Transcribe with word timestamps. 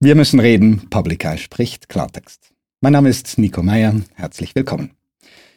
Wir 0.00 0.14
müssen 0.14 0.38
reden. 0.38 0.88
Public 0.90 1.24
Eye 1.24 1.38
spricht 1.38 1.88
Klartext. 1.88 2.52
Mein 2.80 2.92
Name 2.92 3.08
ist 3.08 3.36
Nico 3.36 3.64
Meyer. 3.64 3.96
Herzlich 4.14 4.54
willkommen. 4.54 4.92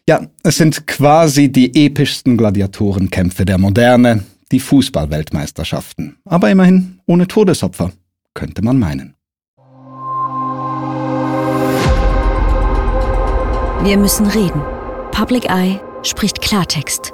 Ja, 0.10 0.26
es 0.42 0.58
sind 0.58 0.88
quasi 0.88 1.52
die 1.52 1.86
epischsten 1.86 2.38
Gladiatorenkämpfe 2.38 3.46
der 3.46 3.60
Moderne, 3.60 4.24
die 4.52 4.60
Fußballweltmeisterschaften. 4.60 6.18
Aber 6.26 6.50
immerhin 6.50 7.02
ohne 7.06 7.28
Todesopfer, 7.28 7.92
könnte 8.34 8.64
man 8.64 8.80
meinen. 8.80 9.14
Wir 13.84 13.98
müssen 13.98 14.26
reden. 14.26 14.64
Public 15.12 15.52
Eye 15.52 15.80
spricht 16.02 16.42
Klartext. 16.42 17.14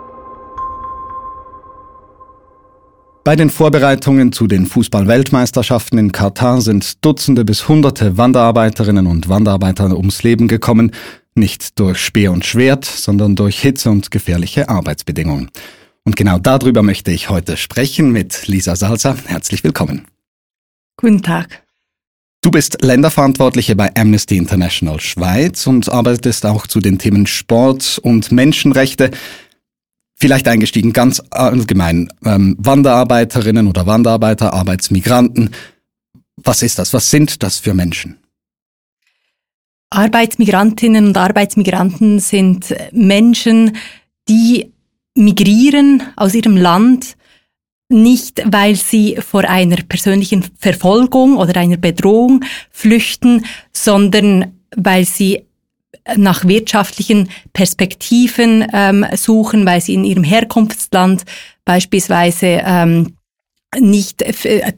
Bei 3.28 3.36
den 3.36 3.50
Vorbereitungen 3.50 4.32
zu 4.32 4.48
den 4.48 4.66
Fußball-Weltmeisterschaften 4.66 5.98
in 5.98 6.14
Katar 6.14 6.62
sind 6.62 7.04
Dutzende 7.04 7.43
bis 7.43 7.68
Hunderte 7.68 8.16
Wanderarbeiterinnen 8.16 9.05
und 9.05 9.28
Wanderarbeiter 9.28 9.97
ums 9.97 10.24
Leben 10.24 10.47
gekommen, 10.47 10.93
nicht 11.36 11.78
durch 11.78 11.97
Speer 11.97 12.32
und 12.32 12.46
Schwert, 12.46 12.86
sondern 12.86 13.36
durch 13.36 13.60
Hitze 13.60 13.89
und 13.89 14.11
gefährliche 14.11 14.69
Arbeitsbedingungen. 14.69 15.52
Und 16.05 16.16
genau 16.16 16.39
darüber 16.39 16.83
möchte 16.83 17.11
ich 17.11 17.29
heute 17.29 17.57
sprechen 17.57 18.14
mit 18.14 18.47
Lisa 18.47 18.78
Salzer. 18.78 19.18
Herzlich 19.25 19.61
willkommen. 19.61 20.07
Guten 20.96 21.21
Tag. 21.21 21.64
Du 22.41 22.50
bist 22.50 22.82
Länderverantwortliche 22.82 23.75
bei 23.75 23.94
Amnesty 23.97 24.38
International 24.38 25.02
Schweiz 25.02 25.68
und 25.68 25.89
arbeitest 25.89 26.46
auch 26.46 26.66
zu 26.66 26.80
den 26.80 26.97
Themen 26.97 27.28
Sport 27.28 28.00
und 28.02 28.32
Menschenrechte. 28.32 29.11
Vielleicht 30.20 30.48
eingestiegen 30.48 30.94
ganz 30.94 31.21
allgemein, 31.30 32.12
ähm, 32.25 32.56
Wanderarbeiterinnen 32.58 33.67
oder 33.67 33.86
Wanderarbeiter, 33.86 34.52
Arbeitsmigranten. 34.52 35.52
Was 36.38 36.64
ist 36.64 36.80
das? 36.80 36.92
Was 36.94 37.12
sind 37.12 37.44
das 37.44 37.59
für 37.59 37.75
Menschen? 37.75 38.17
Arbeitsmigrantinnen 39.92 41.06
und 41.08 41.17
Arbeitsmigranten 41.17 42.19
sind 42.19 42.75
Menschen, 42.91 43.78
die 44.28 44.73
migrieren 45.14 46.02
aus 46.16 46.34
ihrem 46.34 46.58
Land, 46.58 47.16
nicht 47.89 48.41
weil 48.45 48.75
sie 48.75 49.17
vor 49.17 49.45
einer 49.45 49.78
persönlichen 49.78 50.44
Verfolgung 50.58 51.38
oder 51.38 51.59
einer 51.59 51.78
Bedrohung 51.78 52.44
flüchten, 52.72 53.45
sondern 53.72 54.59
weil 54.75 55.06
sie 55.06 55.47
nach 56.16 56.45
wirtschaftlichen 56.45 57.30
Perspektiven 57.53 58.66
ähm, 58.73 59.05
suchen, 59.16 59.66
weil 59.66 59.81
sie 59.81 59.94
in 59.94 60.03
ihrem 60.03 60.23
Herkunftsland 60.23 61.23
beispielsweise 61.66 62.61
ähm, 62.66 63.17
nicht, 63.77 64.23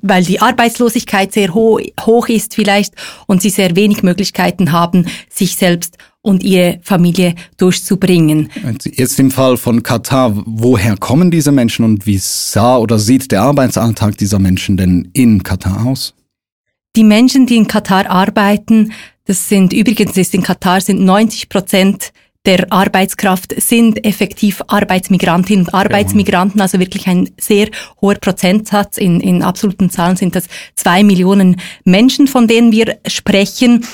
weil 0.01 0.23
die 0.23 0.41
Arbeitslosigkeit 0.41 1.31
sehr 1.31 1.53
ho 1.53 1.79
hoch 2.01 2.27
ist 2.27 2.55
vielleicht 2.55 2.95
und 3.27 3.41
sie 3.41 3.51
sehr 3.51 3.75
wenig 3.75 4.01
Möglichkeiten 4.01 4.71
haben, 4.71 5.05
sich 5.29 5.55
selbst 5.55 5.97
und 6.21 6.43
ihre 6.43 6.79
Familie 6.81 7.35
durchzubringen. 7.57 8.49
Jetzt 8.83 9.19
im 9.19 9.31
Fall 9.31 9.57
von 9.57 9.83
Katar, 9.83 10.33
woher 10.45 10.97
kommen 10.97 11.31
diese 11.31 11.51
Menschen 11.51 11.85
und 11.85 12.05
wie 12.05 12.17
sah 12.17 12.77
oder 12.77 12.99
sieht 12.99 13.31
der 13.31 13.43
Arbeitsalltag 13.43 14.17
dieser 14.17 14.39
Menschen 14.39 14.75
denn 14.75 15.09
in 15.13 15.43
Katar 15.43 15.85
aus? 15.85 16.15
Die 16.95 17.03
Menschen, 17.03 17.45
die 17.45 17.55
in 17.55 17.67
Katar 17.67 18.09
arbeiten, 18.09 18.91
das 19.29 19.47
sind 19.47 19.73
übrigens 19.73 20.17
ist 20.17 20.33
in 20.33 20.41
Katar 20.41 20.81
sind 20.81 21.01
90 21.01 21.49
Prozent 21.49 22.11
der 22.45 22.71
Arbeitskraft 22.71 23.53
sind 23.61 24.03
effektiv 24.03 24.63
Arbeitsmigrantinnen 24.65 25.67
und 25.67 25.73
Arbeitsmigranten, 25.73 26.59
also 26.59 26.79
wirklich 26.79 27.05
ein 27.05 27.29
sehr 27.39 27.69
hoher 28.01 28.15
Prozentsatz. 28.15 28.97
In, 28.97 29.19
in 29.19 29.43
absoluten 29.43 29.91
Zahlen 29.91 30.15
sind 30.15 30.35
das 30.35 30.45
zwei 30.73 31.03
Millionen 31.03 31.57
Menschen, 31.83 32.25
von 32.25 32.47
denen 32.47 32.71
wir 32.71 32.97
sprechen. 33.05 33.85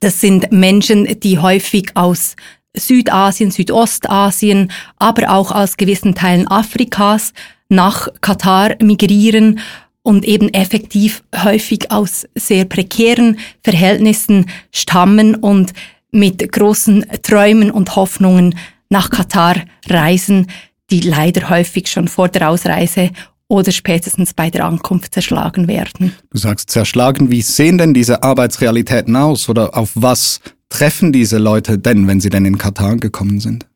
Das 0.00 0.20
sind 0.20 0.50
Menschen, 0.50 1.20
die 1.20 1.38
häufig 1.38 1.90
aus 1.94 2.34
Südasien, 2.76 3.52
Südostasien, 3.52 4.72
aber 4.96 5.30
auch 5.30 5.52
aus 5.52 5.76
gewissen 5.76 6.16
Teilen 6.16 6.48
Afrikas 6.48 7.34
nach 7.68 8.08
Katar 8.20 8.74
migrieren 8.82 9.60
und 10.06 10.24
eben 10.24 10.48
effektiv 10.54 11.24
häufig 11.36 11.90
aus 11.90 12.28
sehr 12.36 12.64
prekären 12.64 13.40
Verhältnissen 13.64 14.46
stammen 14.70 15.34
und 15.34 15.72
mit 16.12 16.52
großen 16.52 17.04
Träumen 17.22 17.72
und 17.72 17.96
Hoffnungen 17.96 18.56
nach 18.88 19.10
Katar 19.10 19.56
reisen, 19.88 20.46
die 20.90 21.00
leider 21.00 21.50
häufig 21.50 21.88
schon 21.88 22.06
vor 22.06 22.28
der 22.28 22.48
Ausreise 22.48 23.10
oder 23.48 23.72
spätestens 23.72 24.32
bei 24.32 24.48
der 24.48 24.64
Ankunft 24.66 25.12
zerschlagen 25.12 25.66
werden. 25.66 26.12
Du 26.30 26.38
sagst 26.38 26.70
zerschlagen, 26.70 27.32
wie 27.32 27.42
sehen 27.42 27.76
denn 27.76 27.92
diese 27.92 28.22
Arbeitsrealitäten 28.22 29.16
aus 29.16 29.48
oder 29.48 29.76
auf 29.76 29.90
was 29.96 30.40
treffen 30.68 31.12
diese 31.12 31.38
Leute 31.38 31.78
denn, 31.78 32.06
wenn 32.06 32.20
sie 32.20 32.30
denn 32.30 32.44
in 32.44 32.58
Katar 32.58 32.94
gekommen 32.96 33.40
sind? 33.40 33.66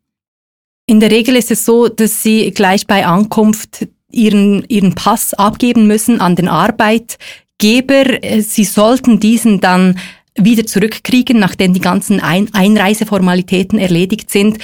In 0.86 1.00
der 1.00 1.10
Regel 1.10 1.34
ist 1.34 1.50
es 1.50 1.64
so, 1.64 1.88
dass 1.88 2.22
sie 2.22 2.52
gleich 2.52 2.86
bei 2.86 3.04
Ankunft 3.04 3.88
ihren, 4.12 4.64
ihren 4.68 4.94
Pass 4.94 5.34
abgeben 5.34 5.86
müssen 5.86 6.20
an 6.20 6.36
den 6.36 6.48
Arbeitgeber. 6.48 8.04
Sie 8.40 8.64
sollten 8.64 9.20
diesen 9.20 9.60
dann 9.60 9.98
wieder 10.36 10.66
zurückkriegen, 10.66 11.38
nachdem 11.38 11.74
die 11.74 11.80
ganzen 11.80 12.20
Ein 12.20 12.52
Einreiseformalitäten 12.54 13.78
erledigt 13.78 14.30
sind. 14.30 14.58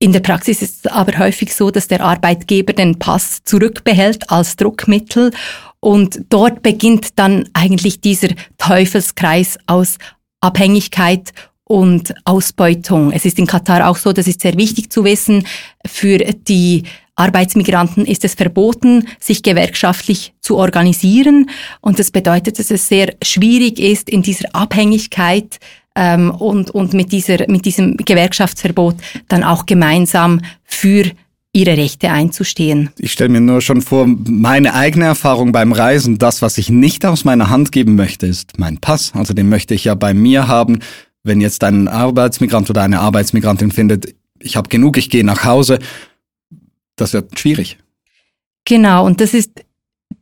In 0.00 0.12
der 0.12 0.20
Praxis 0.20 0.62
ist 0.62 0.86
es 0.86 0.92
aber 0.92 1.18
häufig 1.18 1.54
so, 1.54 1.70
dass 1.70 1.88
der 1.88 2.02
Arbeitgeber 2.02 2.72
den 2.72 2.98
Pass 2.98 3.42
zurückbehält 3.44 4.30
als 4.30 4.54
Druckmittel 4.54 5.32
und 5.80 6.22
dort 6.28 6.62
beginnt 6.62 7.18
dann 7.18 7.48
eigentlich 7.52 8.00
dieser 8.00 8.28
Teufelskreis 8.58 9.58
aus 9.66 9.98
Abhängigkeit 10.40 11.32
und 11.64 12.14
Ausbeutung. 12.24 13.12
Es 13.12 13.24
ist 13.24 13.38
in 13.38 13.46
Katar 13.46 13.88
auch 13.88 13.96
so, 13.96 14.12
das 14.12 14.26
ist 14.26 14.40
sehr 14.40 14.56
wichtig 14.56 14.90
zu 14.90 15.04
wissen, 15.04 15.46
für 15.84 16.18
die 16.18 16.84
Arbeitsmigranten 17.18 18.06
ist 18.06 18.24
es 18.24 18.34
verboten, 18.34 19.08
sich 19.18 19.42
gewerkschaftlich 19.42 20.32
zu 20.40 20.56
organisieren. 20.56 21.50
Und 21.80 21.98
das 21.98 22.10
bedeutet, 22.10 22.58
dass 22.58 22.70
es 22.70 22.88
sehr 22.88 23.14
schwierig 23.22 23.78
ist, 23.78 24.08
in 24.08 24.22
dieser 24.22 24.54
Abhängigkeit 24.54 25.58
ähm, 25.96 26.30
und, 26.30 26.70
und 26.70 26.94
mit, 26.94 27.10
dieser, 27.12 27.38
mit 27.48 27.64
diesem 27.64 27.96
Gewerkschaftsverbot 27.96 28.96
dann 29.28 29.42
auch 29.42 29.66
gemeinsam 29.66 30.40
für 30.64 31.10
ihre 31.52 31.76
Rechte 31.76 32.10
einzustehen. 32.10 32.90
Ich 32.98 33.12
stelle 33.12 33.30
mir 33.30 33.40
nur 33.40 33.62
schon 33.62 33.82
vor, 33.82 34.06
meine 34.06 34.74
eigene 34.74 35.06
Erfahrung 35.06 35.50
beim 35.50 35.72
Reisen, 35.72 36.18
das, 36.18 36.40
was 36.40 36.56
ich 36.56 36.70
nicht 36.70 37.04
aus 37.04 37.24
meiner 37.24 37.50
Hand 37.50 37.72
geben 37.72 37.96
möchte, 37.96 38.26
ist 38.26 38.58
mein 38.58 38.78
Pass. 38.78 39.12
Also 39.14 39.34
den 39.34 39.48
möchte 39.48 39.74
ich 39.74 39.84
ja 39.84 39.94
bei 39.94 40.14
mir 40.14 40.46
haben. 40.46 40.80
Wenn 41.24 41.40
jetzt 41.40 41.64
ein 41.64 41.88
Arbeitsmigrant 41.88 42.70
oder 42.70 42.82
eine 42.82 43.00
Arbeitsmigrantin 43.00 43.72
findet, 43.72 44.14
ich 44.38 44.56
habe 44.56 44.68
genug, 44.68 44.96
ich 44.98 45.10
gehe 45.10 45.24
nach 45.24 45.44
Hause 45.44 45.80
das 47.00 47.12
wird 47.12 47.38
schwierig. 47.38 47.78
Genau, 48.64 49.06
und 49.06 49.20
das 49.20 49.34
ist 49.34 49.64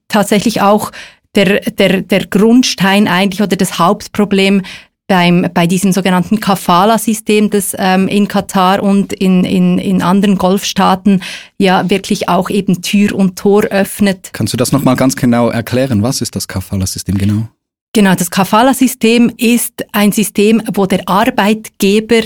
tatsächlich 0.08 0.60
auch 0.60 0.92
der, 1.34 1.60
der, 1.60 2.02
der 2.02 2.26
Grundstein 2.26 3.08
eigentlich 3.08 3.42
oder 3.42 3.56
das 3.56 3.78
Hauptproblem 3.78 4.62
beim, 5.06 5.46
bei 5.54 5.66
diesem 5.66 5.92
sogenannten 5.92 6.40
Kafala-System, 6.40 7.50
das 7.50 7.74
ähm, 7.78 8.08
in 8.08 8.26
Katar 8.26 8.82
und 8.82 9.12
in, 9.12 9.44
in, 9.44 9.78
in 9.78 10.02
anderen 10.02 10.36
Golfstaaten 10.36 11.22
ja 11.58 11.88
wirklich 11.90 12.28
auch 12.28 12.50
eben 12.50 12.82
Tür 12.82 13.14
und 13.14 13.38
Tor 13.38 13.64
öffnet. 13.64 14.30
Kannst 14.32 14.52
du 14.52 14.56
das 14.56 14.72
nochmal 14.72 14.96
ganz 14.96 15.14
genau 15.14 15.48
erklären? 15.48 16.02
Was 16.02 16.20
ist 16.20 16.34
das 16.34 16.48
Kafala-System 16.48 17.18
genau? 17.18 17.48
Genau, 17.92 18.14
das 18.14 18.30
Kafala-System 18.30 19.32
ist 19.38 19.86
ein 19.92 20.12
System, 20.12 20.62
wo 20.74 20.86
der 20.86 21.08
Arbeitgeber 21.08 22.22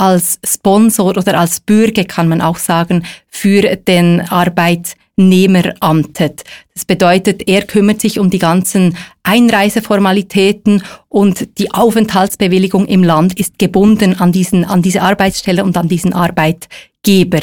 als 0.00 0.40
Sponsor 0.42 1.16
oder 1.16 1.38
als 1.38 1.60
Bürger, 1.60 2.04
kann 2.04 2.26
man 2.26 2.40
auch 2.40 2.56
sagen, 2.56 3.04
für 3.28 3.76
den 3.76 4.22
Arbeitnehmer 4.22 5.74
amtet. 5.80 6.44
Das 6.72 6.86
bedeutet, 6.86 7.46
er 7.46 7.62
kümmert 7.66 8.00
sich 8.00 8.18
um 8.18 8.30
die 8.30 8.38
ganzen 8.38 8.96
Einreiseformalitäten 9.24 10.82
und 11.10 11.58
die 11.58 11.70
Aufenthaltsbewilligung 11.72 12.86
im 12.86 13.04
Land 13.04 13.38
ist 13.38 13.58
gebunden 13.58 14.18
an 14.18 14.32
diesen, 14.32 14.64
an 14.64 14.80
diese 14.80 15.02
Arbeitsstelle 15.02 15.62
und 15.64 15.76
an 15.76 15.88
diesen 15.88 16.14
Arbeitgeber. 16.14 17.40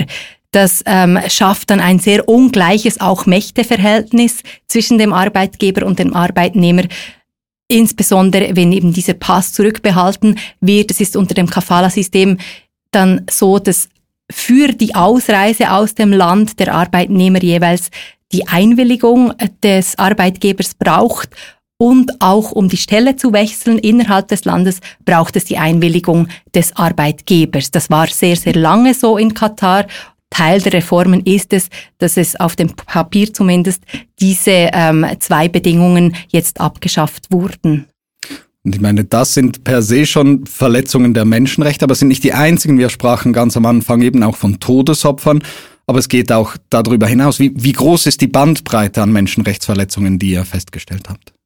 Das 0.49 0.81
ähm, 0.87 1.19
schafft 1.27 1.69
dann 1.69 1.79
ein 1.79 1.99
sehr 1.99 2.27
ungleiches 2.27 2.99
auch 2.99 3.27
Mächteverhältnis 3.27 4.41
zwischen 4.65 4.97
dem 4.97 5.13
Arbeitgeber 5.13 5.85
und 5.85 5.99
dem 5.99 6.15
Arbeitnehmer, 6.15 6.83
Insbesondere 7.69 8.55
wenn 8.55 8.71
eben 8.71 8.93
dieser 8.93 9.13
Pass 9.13 9.53
zurückbehalten 9.53 10.39
wird. 10.61 10.91
Es 10.91 11.01
ist 11.01 11.17
unter 11.17 11.33
dem 11.33 11.49
Kafala-System 11.49 12.37
dann 12.91 13.25
so, 13.29 13.59
dass 13.59 13.89
für 14.31 14.69
die 14.69 14.95
Ausreise 14.95 15.71
aus 15.71 15.95
dem 15.95 16.11
Land 16.11 16.59
der 16.59 16.73
Arbeitnehmer 16.73 17.41
jeweils 17.41 17.89
die 18.31 18.47
Einwilligung 18.47 19.33
des 19.63 19.97
Arbeitgebers 19.97 20.73
braucht 20.75 21.29
und 21.77 22.21
auch 22.21 22.51
um 22.51 22.69
die 22.69 22.77
Stelle 22.77 23.15
zu 23.15 23.33
wechseln 23.33 23.77
innerhalb 23.77 24.27
des 24.29 24.45
Landes 24.45 24.79
braucht 25.05 25.35
es 25.35 25.45
die 25.45 25.57
Einwilligung 25.57 26.27
des 26.53 26.75
Arbeitgebers. 26.75 27.71
Das 27.71 27.89
war 27.89 28.07
sehr, 28.07 28.35
sehr 28.35 28.55
lange 28.55 28.93
so 28.93 29.17
in 29.17 29.33
Katar 29.33 29.85
Teil 30.29 30.61
der 30.61 30.73
Reformen 30.73 31.21
ist 31.21 31.53
es, 31.53 31.69
dass 31.97 32.17
es 32.17 32.35
auf 32.35 32.55
dem 32.55 32.69
Papier 32.69 33.33
zumindest 33.33 33.83
diese 34.19 34.69
ähm, 34.73 35.05
zwei 35.19 35.47
Bedingungen 35.47 36.15
jetzt 36.29 36.59
abgeschafft 36.59 37.31
wurden. 37.31 37.87
Und 38.63 38.75
ich 38.75 38.81
meine, 38.81 39.05
das 39.05 39.33
sind 39.33 39.63
per 39.63 39.81
se 39.81 40.05
schon 40.05 40.45
Verletzungen 40.45 41.13
der 41.13 41.23
Menschenrechte, 41.23 41.85
aber 41.85 41.95
sind 41.95 42.09
nicht 42.09 42.23
die 42.25 42.33
einzigen. 42.33 42.77
Wir 42.77 42.89
sprachen 42.89 43.31
ganz 43.31 43.55
am 43.55 43.65
Anfang 43.65 44.01
eben 44.01 44.23
auch 44.23 44.35
von 44.35 44.59
Todesopfern. 44.59 45.41
Aber 45.85 45.99
es 45.99 46.09
geht 46.09 46.33
auch 46.33 46.57
darüber 46.69 47.07
hinaus. 47.07 47.39
Wie, 47.39 47.53
wie 47.55 47.71
groß 47.71 48.07
ist 48.07 48.19
die 48.19 48.27
Bandbreite 48.27 49.01
an 49.01 49.13
Menschenrechtsverletzungen, 49.13 50.19
die 50.19 50.31
ihr 50.31 50.43
festgestellt 50.43 51.07
habt? 51.07 51.36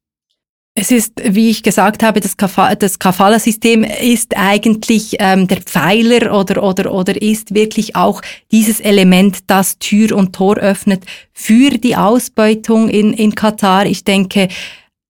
Es 0.74 0.90
ist, 0.90 1.12
wie 1.22 1.50
ich 1.50 1.62
gesagt 1.62 2.02
habe, 2.02 2.20
das, 2.20 2.36
Kafala-System 2.36 3.84
ist 3.84 4.34
eigentlich 4.36 5.16
ähm, 5.18 5.46
der 5.46 5.58
Pfeiler 5.58 6.34
oder, 6.34 6.62
oder, 6.62 6.94
oder 6.94 7.20
ist 7.20 7.54
wirklich 7.54 7.94
auch 7.94 8.22
dieses 8.50 8.80
Element, 8.80 9.50
das 9.50 9.78
Tür 9.78 10.16
und 10.16 10.34
Tor 10.34 10.56
öffnet 10.56 11.04
für 11.34 11.70
die 11.76 11.94
Ausbeutung 11.94 12.88
in, 12.88 13.12
in 13.12 13.34
Katar. 13.34 13.84
Ich 13.84 14.04
denke, 14.04 14.48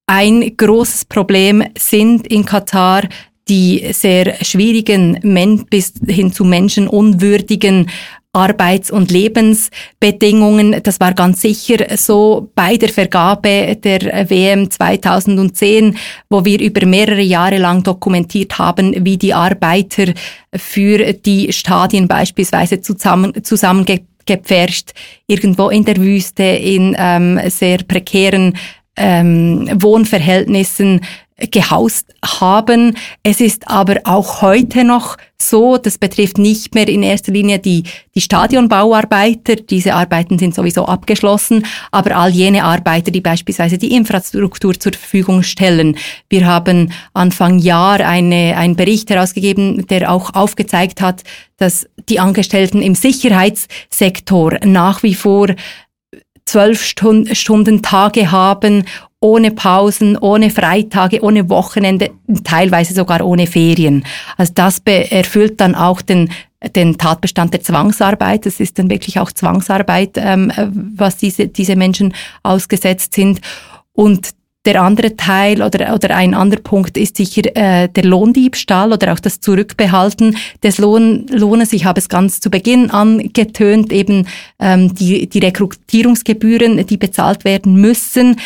ein 0.07 0.57
großes 0.57 1.05
Problem 1.05 1.63
sind 1.79 2.27
in 2.27 2.45
Katar 2.45 3.09
die 3.49 3.93
sehr 3.93 4.37
schwierigen 4.45 5.67
bis 5.69 5.95
hin 6.07 6.33
zu 6.33 6.45
menschenunwürdigen 6.45 7.91
Arbeits- 8.35 8.91
und 8.91 9.11
Lebensbedingungen. 9.11 10.83
Das 10.83 11.01
war 11.01 11.13
ganz 11.13 11.43
sicher 11.43 11.99
so 11.99 12.51
bei 12.55 12.79
der 12.79 12.89
Vergabe 12.89 13.77
der 13.77 14.31
WM 14.31 14.71
2010, 14.71 15.99
wo 16.31 16.43
wir 16.43 16.59
über 16.59 16.87
mehrere 16.87 17.21
Jahre 17.21 17.59
lang 17.59 17.83
dokumentiert 17.83 18.59
haben, 18.59 19.05
wie 19.05 19.19
die 19.19 19.35
Arbeiter 19.35 20.15
für 20.55 21.13
die 21.13 21.53
Stadien 21.53 22.09
beispielsweise 22.09 22.81
zusammen, 22.81 23.45
zusammengepfercht, 23.45 24.95
irgendwo 25.27 25.69
in 25.69 25.85
der 25.85 25.99
Wüste, 25.99 26.43
in 26.43 26.97
ähm, 26.99 27.39
sehr 27.51 27.79
prekären 27.85 28.57
ähm, 28.97 29.69
Wohnverhältnissen 29.75 31.03
gehaust 31.51 32.15
haben. 32.25 32.97
Es 33.23 33.41
ist 33.41 33.69
aber 33.69 34.01
auch 34.05 34.43
heute 34.43 34.85
noch 34.85 35.17
so, 35.39 35.77
das 35.77 35.99
betrifft 35.99 36.39
nicht 36.39 36.75
mehr 36.75 36.89
in 36.89 37.03
erster 37.03 37.33
Linie 37.33 37.59
die, 37.59 37.83
die 38.15 38.21
Stadionbauarbeiter, 38.21 39.57
diese 39.57 39.95
Arbeiten 39.95 40.39
sind 40.39 40.55
sowieso 40.55 40.87
abgeschlossen, 40.87 41.67
aber 41.91 42.17
all 42.17 42.31
jene 42.31 42.65
Arbeiter, 42.65 43.11
die 43.11 43.21
beispielsweise 43.21 43.79
die 43.79 43.95
Infrastruktur 43.95 44.79
zur 44.79 44.93
Verfügung 44.93 45.43
stellen. 45.43 45.97
Wir 46.29 46.47
haben 46.47 46.93
Anfang 47.13 47.59
Jahr 47.59 48.01
eine, 48.01 48.57
einen 48.57 48.77
Bericht 48.77 49.11
herausgegeben, 49.11 49.87
der 49.89 50.13
auch 50.13 50.35
aufgezeigt 50.35 51.01
hat, 51.01 51.23
dass 51.57 51.87
die 52.09 52.21
Angestellten 52.21 52.83
im 52.83 52.95
Sicherheitssektor 52.95 54.59
nach 54.65 55.03
wie 55.03 55.15
vor 55.15 55.49
zwölf 56.45 56.85
Stunden, 56.85 57.35
Stunden 57.35 57.83
Tage 57.83 58.31
haben, 58.31 58.85
ohne 59.23 59.53
Pausen, 59.53 60.19
ohne 60.19 60.51
Freitage, 60.51 61.23
ohne 61.23 61.49
Wochenende, 61.49 62.11
teilweise 62.45 62.93
sogar 62.93 63.25
ohne 63.25 63.47
Ferien. 63.47 64.05
Also 64.37 64.53
das 64.55 64.83
erfüllt 64.85 65.61
dann 65.61 65.75
auch 65.75 66.03
den 66.03 66.29
den 66.77 66.97
Tatbestand 66.97 67.53
der 67.53 67.63
Zwangsarbeit. 67.63 68.47
Das 68.47 68.61
ist 68.61 68.79
dann 68.79 68.89
wirklich 68.89 69.19
auch 69.19 69.33
Zwangsarbeit, 69.33 70.13
ähm, 70.15 70.53
was 70.97 71.17
diese, 71.17 71.49
diese 71.49 71.75
Menschen 71.75 72.15
ausgesetzt 72.45 73.15
sind. 73.15 73.41
Und 73.95 74.31
der 74.65 74.81
andere 74.81 75.17
Teil 75.17 75.61
oder, 75.61 75.93
oder 75.93 76.15
ein 76.15 76.35
anderer 76.35 76.61
Punkt 76.61 76.97
ist 76.97 77.17
sicher 77.17 77.43
äh, 77.57 77.89
der 77.89 78.05
Lohndiebstahl 78.05 78.93
oder 78.93 79.13
auch 79.13 79.19
das 79.19 79.41
Zurückbehalten 79.41 80.37
des 80.63 80.79
Lohn, 80.79 81.27
Lohnes. 81.31 81.73
Ich 81.73 81.85
habe 81.85 81.99
es 81.99 82.09
ganz 82.09 82.39
zu 82.39 82.49
Beginn 82.49 82.91
angetönt, 82.91 83.93
eben 83.93 84.29
ähm, 84.61 84.95
die, 84.95 85.29
die 85.29 85.41
Rekrutierungsgebühren, 85.41 86.87
die 86.87 86.97
bezahlt 86.97 87.45
werden 87.45 87.75
müssen. 87.75 88.37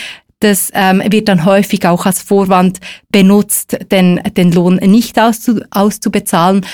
Das 0.40 0.70
ähm, 0.74 1.02
wird 1.10 1.28
dann 1.28 1.44
häufig 1.44 1.86
auch 1.86 2.04
als 2.04 2.20
Vorwand 2.20 2.80
benutzt, 3.10 3.78
den, 3.90 4.20
den 4.36 4.52
Lohn 4.52 4.76
nicht 4.76 5.18
auszu, 5.18 5.60
auszubezahlen 5.70 6.64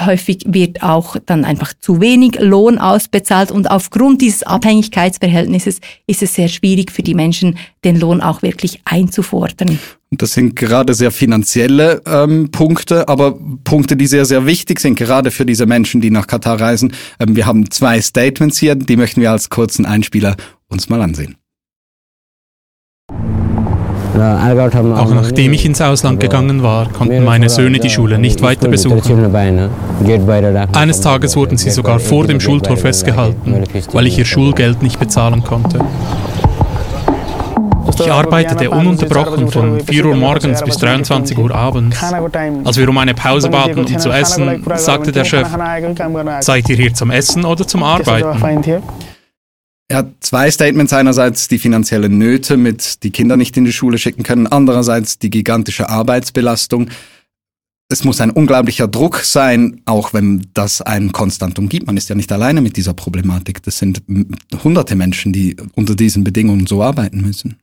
häufig 0.00 0.44
wird 0.46 0.82
auch 0.82 1.16
dann 1.26 1.44
einfach 1.44 1.72
zu 1.78 2.00
wenig 2.00 2.38
Lohn 2.40 2.78
ausbezahlt 2.78 3.50
und 3.50 3.70
aufgrund 3.70 4.20
dieses 4.20 4.42
Abhängigkeitsverhältnisses 4.42 5.80
ist 6.06 6.22
es 6.22 6.34
sehr 6.34 6.48
schwierig 6.48 6.90
für 6.90 7.02
die 7.02 7.14
Menschen, 7.14 7.58
den 7.84 7.98
Lohn 8.00 8.20
auch 8.20 8.42
wirklich 8.42 8.80
einzufordern. 8.84 9.78
Das 10.10 10.32
sind 10.32 10.56
gerade 10.56 10.94
sehr 10.94 11.10
finanzielle 11.10 12.02
ähm, 12.06 12.50
Punkte, 12.50 13.08
aber 13.08 13.38
Punkte, 13.64 13.96
die 13.96 14.06
sehr, 14.06 14.26
sehr 14.26 14.44
wichtig 14.44 14.80
sind, 14.80 14.96
gerade 14.96 15.30
für 15.30 15.46
diese 15.46 15.66
Menschen, 15.66 16.00
die 16.00 16.10
nach 16.10 16.26
Katar 16.26 16.60
reisen. 16.60 16.92
Ähm, 17.18 17.34
wir 17.34 17.46
haben 17.46 17.70
zwei 17.70 18.00
Statements 18.00 18.58
hier, 18.58 18.74
die 18.74 18.96
möchten 18.96 19.20
wir 19.20 19.30
als 19.30 19.48
kurzen 19.48 19.86
Einspieler 19.86 20.36
uns 20.68 20.88
mal 20.88 21.00
ansehen. 21.00 21.36
Auch 24.14 25.14
nachdem 25.14 25.52
ich 25.54 25.64
ins 25.64 25.80
Ausland 25.80 26.20
gegangen 26.20 26.62
war, 26.62 26.88
konnten 26.90 27.24
meine 27.24 27.48
Söhne 27.48 27.78
die 27.78 27.88
Schule 27.88 28.18
nicht 28.18 28.42
weiter 28.42 28.68
besuchen. 28.68 29.00
Eines 30.74 31.00
Tages 31.00 31.36
wurden 31.36 31.56
sie 31.56 31.70
sogar 31.70 31.98
vor 31.98 32.26
dem 32.26 32.38
Schultor 32.40 32.76
festgehalten, 32.76 33.64
weil 33.92 34.06
ich 34.06 34.18
ihr 34.18 34.24
Schulgeld 34.26 34.82
nicht 34.82 34.98
bezahlen 35.00 35.42
konnte. 35.42 35.80
Ich 37.98 38.10
arbeitete 38.10 38.70
ununterbrochen 38.70 39.48
von 39.48 39.80
4 39.80 40.06
Uhr 40.06 40.16
morgens 40.16 40.62
bis 40.62 40.76
23 40.78 41.38
Uhr 41.38 41.54
abends. 41.54 42.02
Als 42.64 42.76
wir 42.76 42.88
um 42.88 42.98
eine 42.98 43.14
Pause 43.14 43.48
baten, 43.48 43.80
um 43.80 43.98
zu 43.98 44.10
essen, 44.10 44.64
sagte 44.74 45.12
der 45.12 45.24
Chef, 45.24 45.48
seid 46.40 46.68
ihr 46.68 46.76
hier 46.76 46.94
zum 46.94 47.10
Essen 47.10 47.44
oder 47.44 47.66
zum 47.66 47.82
Arbeiten? 47.82 48.82
Er 49.92 49.98
hat 49.98 50.14
zwei 50.20 50.50
Statements. 50.50 50.94
Einerseits 50.94 51.48
die 51.48 51.58
finanziellen 51.58 52.16
Nöte 52.16 52.56
mit 52.56 53.02
die 53.02 53.10
Kinder 53.10 53.36
nicht 53.36 53.54
in 53.58 53.66
die 53.66 53.74
Schule 53.74 53.98
schicken 53.98 54.22
können. 54.22 54.46
Andererseits 54.46 55.18
die 55.18 55.28
gigantische 55.28 55.90
Arbeitsbelastung. 55.90 56.88
Es 57.90 58.02
muss 58.02 58.22
ein 58.22 58.30
unglaublicher 58.30 58.88
Druck 58.88 59.18
sein, 59.18 59.82
auch 59.84 60.14
wenn 60.14 60.46
das 60.54 60.80
ein 60.80 61.12
konstant 61.12 61.58
umgibt. 61.58 61.86
Man 61.86 61.98
ist 61.98 62.08
ja 62.08 62.14
nicht 62.14 62.32
alleine 62.32 62.62
mit 62.62 62.78
dieser 62.78 62.94
Problematik. 62.94 63.62
Das 63.64 63.76
sind 63.76 64.02
hunderte 64.64 64.96
Menschen, 64.96 65.34
die 65.34 65.56
unter 65.74 65.94
diesen 65.94 66.24
Bedingungen 66.24 66.66
so 66.66 66.82
arbeiten 66.82 67.20
müssen. 67.20 67.58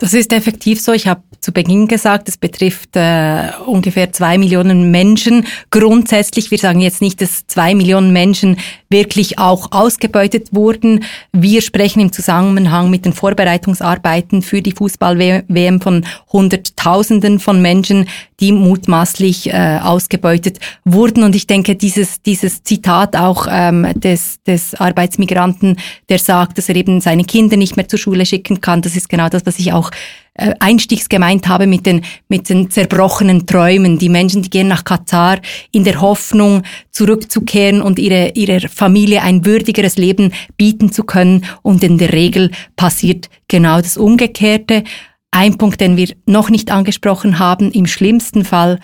Das 0.00 0.14
ist 0.14 0.32
effektiv 0.32 0.80
so. 0.80 0.92
Ich 0.94 1.06
habe 1.06 1.20
zu 1.40 1.52
Beginn 1.52 1.86
gesagt, 1.86 2.28
es 2.30 2.38
betrifft 2.38 2.96
äh, 2.96 3.50
ungefähr 3.66 4.12
zwei 4.12 4.38
Millionen 4.38 4.90
Menschen. 4.90 5.46
Grundsätzlich, 5.70 6.50
wir 6.50 6.56
sagen 6.56 6.80
jetzt 6.80 7.02
nicht, 7.02 7.20
dass 7.20 7.46
zwei 7.46 7.74
Millionen 7.74 8.10
Menschen 8.10 8.56
wirklich 8.88 9.38
auch 9.38 9.72
ausgebeutet 9.72 10.48
wurden. 10.52 11.04
Wir 11.32 11.60
sprechen 11.60 12.00
im 12.00 12.12
Zusammenhang 12.12 12.88
mit 12.88 13.04
den 13.04 13.12
Vorbereitungsarbeiten 13.12 14.40
für 14.40 14.62
die 14.62 14.72
Fußball-WM 14.72 15.82
von 15.82 16.06
Hunderttausenden 16.32 17.38
von 17.38 17.60
Menschen, 17.60 18.08
die 18.40 18.52
mutmaßlich 18.52 19.52
äh, 19.52 19.80
ausgebeutet 19.82 20.58
wurden. 20.84 21.24
Und 21.24 21.36
ich 21.36 21.46
denke, 21.46 21.76
dieses, 21.76 22.22
dieses 22.22 22.62
Zitat 22.62 23.16
auch 23.16 23.46
ähm, 23.50 23.86
des, 23.94 24.42
des 24.44 24.74
Arbeitsmigranten, 24.74 25.76
der 26.08 26.18
sagt, 26.18 26.56
dass 26.58 26.68
er 26.70 26.76
eben 26.76 27.00
seine 27.00 27.24
Kinder 27.24 27.56
nicht 27.56 27.76
mehr 27.76 27.86
zur 27.86 27.98
Schule 27.98 28.24
schicken 28.24 28.60
kann, 28.60 28.82
das 28.82 28.96
ist 28.96 29.08
genau 29.08 29.28
das, 29.28 29.44
was 29.44 29.58
ich 29.58 29.72
auch 29.72 29.89
äh, 30.34 30.54
einstiegs 30.60 31.08
gemeint 31.08 31.48
habe 31.48 31.66
mit 31.66 31.86
den, 31.86 32.02
mit 32.28 32.48
den 32.48 32.70
zerbrochenen 32.70 33.46
Träumen. 33.46 33.98
Die 33.98 34.08
Menschen, 34.08 34.42
die 34.42 34.50
gehen 34.50 34.68
nach 34.68 34.84
Katar 34.84 35.38
in 35.70 35.84
der 35.84 36.00
Hoffnung, 36.00 36.62
zurückzukehren 36.90 37.82
und 37.82 37.98
ihre, 37.98 38.30
ihrer 38.30 38.68
Familie 38.68 39.22
ein 39.22 39.44
würdigeres 39.44 39.96
Leben 39.96 40.32
bieten 40.56 40.92
zu 40.92 41.04
können. 41.04 41.44
Und 41.62 41.82
in 41.82 41.98
der 41.98 42.12
Regel 42.12 42.50
passiert 42.76 43.28
genau 43.48 43.80
das 43.80 43.96
Umgekehrte. 43.96 44.84
Ein 45.30 45.58
Punkt, 45.58 45.80
den 45.80 45.96
wir 45.96 46.14
noch 46.26 46.48
nicht 46.48 46.70
angesprochen 46.70 47.38
haben, 47.38 47.70
im 47.70 47.86
schlimmsten 47.86 48.44
Fall 48.44 48.80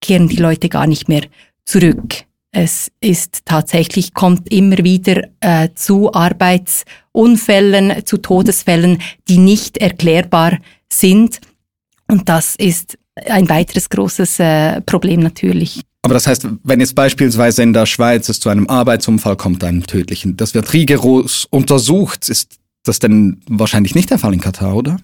kehren 0.00 0.28
die 0.28 0.36
Leute 0.36 0.68
gar 0.68 0.86
nicht 0.86 1.08
mehr 1.08 1.22
zurück. 1.64 2.24
Es 2.54 2.92
ist 3.00 3.40
tatsächlich, 3.46 4.12
kommt 4.12 4.52
immer 4.52 4.78
wieder 4.78 5.22
äh, 5.40 5.70
zu 5.74 6.12
Arbeitsunfällen, 6.12 8.04
zu 8.04 8.18
Todesfällen, 8.18 9.00
die 9.26 9.38
nicht 9.38 9.78
erklärbar 9.78 10.58
sind. 10.92 11.40
Und 12.08 12.28
das 12.28 12.54
ist 12.56 12.98
ein 13.26 13.48
weiteres 13.48 13.88
großes 13.88 14.38
äh, 14.40 14.80
Problem 14.82 15.20
natürlich. 15.20 15.80
Aber 16.02 16.14
das 16.14 16.26
heißt, 16.26 16.46
wenn 16.62 16.80
jetzt 16.80 16.94
beispielsweise 16.94 17.62
in 17.62 17.72
der 17.72 17.86
Schweiz 17.86 18.28
es 18.28 18.40
zu 18.40 18.50
einem 18.50 18.68
Arbeitsunfall 18.68 19.36
kommt, 19.36 19.64
einem 19.64 19.86
tödlichen, 19.86 20.36
das 20.36 20.52
wird 20.52 20.72
rigoros 20.74 21.46
untersucht, 21.48 22.28
ist 22.28 22.58
das 22.82 22.98
denn 22.98 23.40
wahrscheinlich 23.48 23.94
nicht 23.94 24.10
der 24.10 24.18
Fall 24.18 24.34
in 24.34 24.40
Katar, 24.40 24.74
oder? 24.74 24.98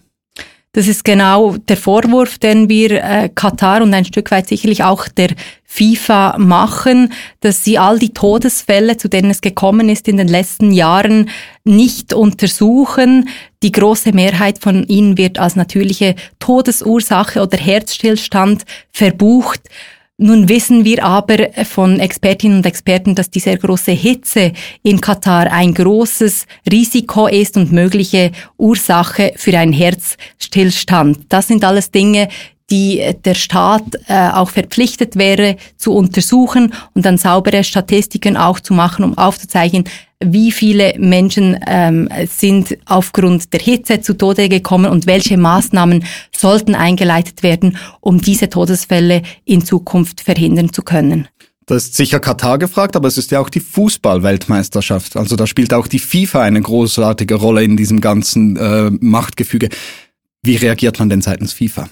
Das 0.73 0.87
ist 0.87 1.03
genau 1.03 1.57
der 1.57 1.79
Vorwurf, 1.79 2.39
den 2.39 2.69
wir 2.69 3.03
äh, 3.03 3.31
Katar 3.35 3.83
und 3.83 3.95
ein 3.95 4.05
Stück 4.05 4.31
weit 4.31 4.49
sicherlich 4.49 4.85
auch 4.85 5.09
der 5.09 5.31
FIFA 5.65 6.37
machen, 6.39 7.13
dass 7.41 7.65
sie 7.65 7.79
all 7.79 7.99
die 7.99 8.13
Todesfälle, 8.13 8.97
zu 8.99 9.09
denen 9.09 9.31
es 9.31 9.41
gekommen 9.41 9.89
ist 9.89 10.09
in 10.09 10.19
den 10.19 10.29
letzten 10.29 10.73
Jahren, 10.73 11.31
nicht 11.65 12.13
untersuchen. 12.13 13.29
Die 13.63 13.73
große 13.73 14.13
Mehrheit 14.13 14.59
von 14.59 14.85
ihnen 14.85 15.17
wird 15.17 15.39
als 15.39 15.57
natürliche 15.57 16.15
Todesursache 16.39 17.43
oder 17.43 17.57
Herzstillstand 17.57 18.65
verbucht. 18.93 19.63
Nun 20.21 20.49
wissen 20.49 20.85
wir 20.85 21.05
aber 21.05 21.51
von 21.65 22.01
Expertinnen 22.01 22.59
und 22.59 22.67
Experten, 22.67 23.15
dass 23.15 23.31
die 23.31 23.39
sehr 23.39 23.57
große 23.57 23.93
Hitze 23.93 24.53
in 24.83 25.01
Katar 25.01 25.53
ein 25.53 25.73
großes 25.73 26.45
Risiko 26.69 27.29
ist 27.29 27.57
und 27.57 27.71
mögliche 27.71 28.33
Ursache 28.57 29.33
für 29.37 29.57
einen 29.57 29.73
Herzstillstand. 29.73 31.21
Das 31.29 31.47
sind 31.47 31.65
alles 31.65 31.93
Dinge, 31.93 32.29
die 32.69 33.01
der 33.25 33.35
Staat 33.35 33.85
äh, 34.09 34.31
auch 34.31 34.51
verpflichtet 34.51 35.15
wäre 35.15 35.57
zu 35.77 35.95
untersuchen 35.95 36.75
und 36.95 37.07
dann 37.07 37.17
saubere 37.17 37.63
Statistiken 37.63 38.37
auch 38.37 38.59
zu 38.59 38.75
machen, 38.75 39.05
um 39.05 39.17
aufzuzeigen, 39.17 39.85
wie 40.23 40.51
viele 40.51 40.95
Menschen 40.99 41.57
ähm, 41.67 42.09
sind 42.27 42.77
aufgrund 42.87 43.53
der 43.53 43.61
Hitze 43.61 44.01
zu 44.01 44.17
Tode 44.17 44.49
gekommen 44.49 44.91
und 44.91 45.07
welche 45.07 45.37
Maßnahmen 45.37 46.05
sollten 46.37 46.75
eingeleitet 46.75 47.43
werden, 47.43 47.77
um 48.01 48.21
diese 48.21 48.49
Todesfälle 48.49 49.23
in 49.45 49.65
Zukunft 49.65 50.21
verhindern 50.21 50.73
zu 50.73 50.83
können. 50.83 51.29
Das 51.67 51.85
ist 51.85 51.95
sicher 51.97 52.19
Katar 52.19 52.59
gefragt, 52.59 52.97
aber 52.97 53.09
es 53.09 53.19
ist 53.19 53.31
ja 53.31 53.41
auch 53.41 53.51
die 53.51 53.61
Fußball-Weltmeisterschaft. 53.61 55.17
Also 55.17 55.37
da 55.37 55.47
spielt 55.47 55.75
auch 55.75 55.87
die 55.87 55.99
FIFA 55.99 56.43
eine 56.43 56.63
großartige 56.63 57.35
Rolle 57.35 57.63
in 57.63 57.77
diesem 57.77 58.01
ganzen 58.01 58.57
äh, 58.57 58.91
Machtgefüge. 58.91 59.69
Wie 60.43 60.57
reagiert 60.57 60.99
man 60.99 61.11
denn 61.11 61.21
seitens 61.21 61.53
FIFA? 61.53 61.91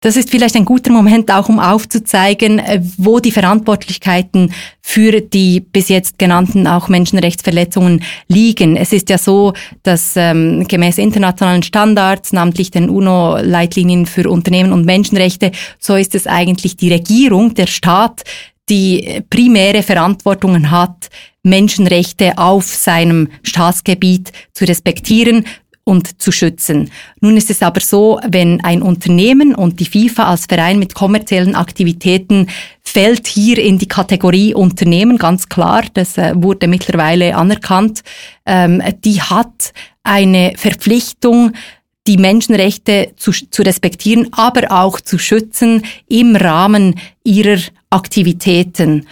Das 0.00 0.16
ist 0.16 0.30
vielleicht 0.30 0.54
ein 0.54 0.64
guter 0.64 0.92
Moment 0.92 1.28
auch, 1.32 1.48
um 1.48 1.58
aufzuzeigen, 1.58 2.60
äh, 2.60 2.80
wo 2.98 3.18
die 3.18 3.32
Verantwortlichkeiten 3.32 4.52
für 4.80 5.20
die 5.20 5.58
bis 5.58 5.88
jetzt 5.88 6.20
genannten 6.20 6.68
auch 6.68 6.88
Menschenrechtsverletzungen 6.88 8.04
liegen. 8.28 8.76
Es 8.76 8.92
ist 8.92 9.10
ja 9.10 9.18
so, 9.18 9.54
dass 9.82 10.12
ähm, 10.14 10.68
gemäß 10.68 10.98
internationalen 10.98 11.64
Standards, 11.64 12.32
namentlich 12.32 12.70
den 12.70 12.90
UNO-Leitlinien 12.90 14.06
für 14.06 14.30
Unternehmen 14.30 14.72
und 14.72 14.86
Menschenrechte, 14.86 15.50
so 15.80 15.96
ist 15.96 16.14
es 16.14 16.28
eigentlich 16.28 16.76
die 16.76 16.92
Regierung, 16.92 17.54
der 17.54 17.66
Staat, 17.66 18.22
die 18.68 19.22
primäre 19.30 19.82
Verantwortungen 19.82 20.70
hat, 20.70 21.08
Menschenrechte 21.42 22.38
auf 22.38 22.66
seinem 22.66 23.28
Staatsgebiet 23.42 24.30
zu 24.52 24.64
respektieren, 24.64 25.44
und 25.88 26.20
zu 26.20 26.30
schützen. 26.32 26.90
Nun 27.22 27.38
ist 27.38 27.48
es 27.48 27.62
aber 27.62 27.80
so, 27.80 28.20
wenn 28.28 28.62
ein 28.62 28.82
Unternehmen 28.82 29.54
und 29.54 29.80
die 29.80 29.86
FIFA 29.86 30.30
als 30.30 30.44
Verein 30.44 30.78
mit 30.78 30.94
kommerziellen 30.94 31.54
Aktivitäten 31.54 32.48
fällt 32.84 33.26
hier 33.26 33.58
in 33.58 33.78
die 33.78 33.88
Kategorie 33.88 34.54
Unternehmen, 34.54 35.16
ganz 35.16 35.48
klar, 35.48 35.84
das 35.94 36.18
äh, 36.18 36.34
wurde 36.36 36.68
mittlerweile 36.68 37.34
anerkannt, 37.34 38.02
ähm, 38.44 38.82
die 39.02 39.22
hat 39.22 39.72
eine 40.02 40.52
Verpflichtung, 40.56 41.52
die 42.06 42.18
Menschenrechte 42.18 43.12
zu, 43.16 43.32
zu 43.32 43.62
respektieren, 43.62 44.28
aber 44.32 44.70
auch 44.70 45.00
zu 45.00 45.18
schützen 45.18 45.82
im 46.06 46.36
Rahmen 46.36 46.96
ihrer 47.24 47.60
Aktivitäten. 47.88 49.06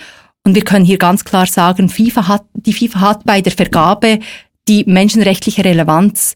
Und 0.44 0.54
wir 0.54 0.62
können 0.62 0.84
hier 0.84 0.98
ganz 0.98 1.24
klar 1.24 1.46
sagen, 1.46 1.88
FIFA 1.88 2.28
hat, 2.28 2.44
die 2.52 2.74
FIFA 2.74 3.00
hat 3.00 3.24
bei 3.24 3.40
der 3.40 3.52
Vergabe 3.52 4.20
die 4.68 4.84
menschenrechtliche 4.86 5.64
Relevanz 5.64 6.34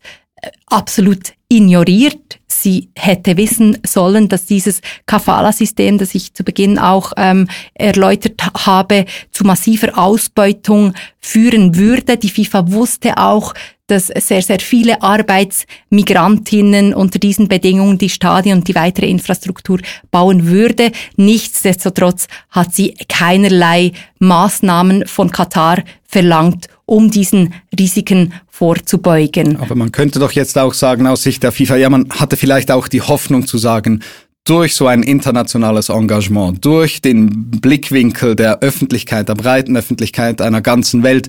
absolut 0.66 1.32
ignoriert. 1.48 2.38
Sie 2.46 2.90
hätte 2.96 3.36
wissen 3.36 3.78
sollen, 3.84 4.28
dass 4.28 4.46
dieses 4.46 4.80
Kafala-System, 5.06 5.98
das 5.98 6.14
ich 6.14 6.34
zu 6.34 6.44
Beginn 6.44 6.78
auch 6.78 7.12
ähm, 7.16 7.48
erläutert 7.74 8.42
habe, 8.66 9.06
zu 9.32 9.44
massiver 9.44 9.98
Ausbeutung 9.98 10.94
führen 11.18 11.76
würde. 11.76 12.16
Die 12.16 12.28
FIFA 12.28 12.70
wusste 12.70 13.18
auch, 13.18 13.54
dass 13.90 14.06
sehr, 14.06 14.42
sehr 14.42 14.60
viele 14.60 15.02
Arbeitsmigrantinnen 15.02 16.94
unter 16.94 17.18
diesen 17.18 17.48
Bedingungen 17.48 17.98
die 17.98 18.08
Stadien 18.08 18.58
und 18.58 18.68
die 18.68 18.74
weitere 18.76 19.08
Infrastruktur 19.08 19.80
bauen 20.10 20.46
würde. 20.46 20.92
Nichtsdestotrotz 21.16 22.28
hat 22.50 22.72
sie 22.72 22.94
keinerlei 23.08 23.92
Maßnahmen 24.20 25.06
von 25.06 25.32
Katar 25.32 25.82
verlangt, 26.06 26.68
um 26.90 27.08
diesen 27.08 27.54
Risiken 27.78 28.32
vorzubeugen. 28.48 29.56
Aber 29.58 29.76
man 29.76 29.92
könnte 29.92 30.18
doch 30.18 30.32
jetzt 30.32 30.58
auch 30.58 30.74
sagen, 30.74 31.06
aus 31.06 31.22
Sicht 31.22 31.44
der 31.44 31.52
FIFA, 31.52 31.76
ja, 31.76 31.88
man 31.88 32.10
hatte 32.10 32.36
vielleicht 32.36 32.72
auch 32.72 32.88
die 32.88 33.00
Hoffnung 33.00 33.46
zu 33.46 33.58
sagen, 33.58 34.02
durch 34.44 34.74
so 34.74 34.88
ein 34.88 35.04
internationales 35.04 35.88
Engagement, 35.88 36.64
durch 36.64 37.00
den 37.00 37.52
Blickwinkel 37.60 38.34
der 38.34 38.58
Öffentlichkeit, 38.58 39.28
der 39.28 39.36
breiten 39.36 39.76
Öffentlichkeit 39.76 40.40
einer 40.42 40.62
ganzen 40.62 41.04
Welt, 41.04 41.28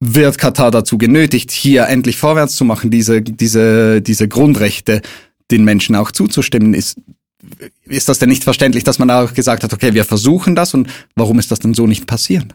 wird 0.00 0.36
Katar 0.36 0.70
dazu 0.70 0.98
genötigt, 0.98 1.50
hier 1.50 1.86
endlich 1.86 2.18
vorwärts 2.18 2.56
zu 2.56 2.66
machen, 2.66 2.90
diese, 2.90 3.22
diese, 3.22 4.02
diese 4.02 4.28
Grundrechte 4.28 5.00
den 5.50 5.64
Menschen 5.64 5.96
auch 5.96 6.10
zuzustimmen. 6.10 6.74
Ist, 6.74 7.00
ist 7.84 8.10
das 8.10 8.18
denn 8.18 8.28
nicht 8.28 8.44
verständlich, 8.44 8.84
dass 8.84 8.98
man 8.98 9.10
auch 9.10 9.32
gesagt 9.32 9.62
hat, 9.62 9.72
okay, 9.72 9.94
wir 9.94 10.04
versuchen 10.04 10.54
das 10.54 10.74
und 10.74 10.90
warum 11.16 11.38
ist 11.38 11.50
das 11.50 11.60
denn 11.60 11.72
so 11.72 11.86
nicht 11.86 12.06
passiert? 12.06 12.52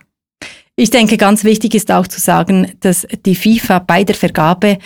Ich 0.78 0.90
denke, 0.90 1.16
ganz 1.16 1.46
wichtig 1.46 1.74
ist 1.74 1.90
auch 1.90 2.08
zu 2.08 2.20
sagen, 2.20 2.74
dass 2.82 3.08
die 3.26 3.36
FIFA 3.36 3.80
bei 3.80 4.04
der 4.04 4.16
Vergabe 4.16 4.78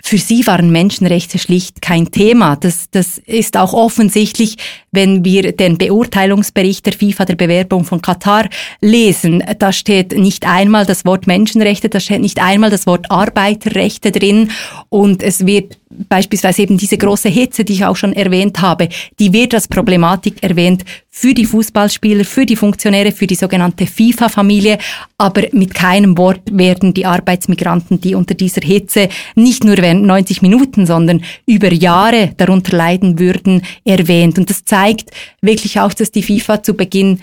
für 0.00 0.18
sie 0.18 0.46
waren 0.46 0.70
Menschenrechte 0.70 1.38
schlicht 1.38 1.82
kein 1.82 2.12
Thema. 2.12 2.54
Das, 2.54 2.88
das 2.90 3.18
ist 3.18 3.56
auch 3.56 3.72
offensichtlich, 3.72 4.56
wenn 4.92 5.24
wir 5.24 5.52
den 5.52 5.76
Beurteilungsbericht 5.76 6.86
der 6.86 6.92
FIFA 6.92 7.24
der 7.24 7.34
Bewerbung 7.34 7.84
von 7.84 8.00
Katar 8.00 8.48
lesen. 8.80 9.42
Da 9.58 9.72
steht 9.72 10.16
nicht 10.16 10.46
einmal 10.46 10.86
das 10.86 11.04
Wort 11.04 11.26
Menschenrechte, 11.26 11.88
da 11.88 11.98
steht 11.98 12.20
nicht 12.20 12.40
einmal 12.40 12.70
das 12.70 12.86
Wort 12.86 13.10
Arbeiterrechte 13.10 14.12
drin 14.12 14.52
und 14.88 15.22
es 15.22 15.46
wird 15.46 15.78
beispielsweise 15.90 16.62
eben 16.62 16.76
diese 16.76 16.98
große 16.98 17.28
Hitze, 17.28 17.64
die 17.64 17.72
ich 17.74 17.84
auch 17.84 17.96
schon 17.96 18.12
erwähnt 18.12 18.60
habe, 18.60 18.88
die 19.18 19.32
wird 19.32 19.54
als 19.54 19.68
Problematik 19.68 20.42
erwähnt 20.42 20.84
für 21.10 21.34
die 21.34 21.46
Fußballspieler, 21.46 22.24
für 22.24 22.46
die 22.46 22.56
Funktionäre, 22.56 23.10
für 23.10 23.26
die 23.26 23.34
sogenannte 23.34 23.86
FIFA-Familie, 23.86 24.78
aber 25.16 25.42
mit 25.52 25.74
keinem 25.74 26.16
Wort 26.16 26.42
werden 26.52 26.94
die 26.94 27.06
Arbeitsmigranten, 27.06 28.00
die 28.00 28.14
unter 28.14 28.34
dieser 28.34 28.60
Hitze 28.60 29.08
nicht 29.34 29.64
nur 29.64 29.76
während 29.78 30.04
90 30.04 30.42
Minuten, 30.42 30.86
sondern 30.86 31.22
über 31.46 31.72
Jahre 31.72 32.32
darunter 32.36 32.76
leiden 32.76 33.18
würden, 33.18 33.62
erwähnt. 33.84 34.38
Und 34.38 34.50
das 34.50 34.64
zeigt 34.64 35.10
wirklich 35.40 35.80
auch, 35.80 35.92
dass 35.92 36.12
die 36.12 36.22
FIFA 36.22 36.62
zu 36.62 36.74
Beginn 36.74 37.20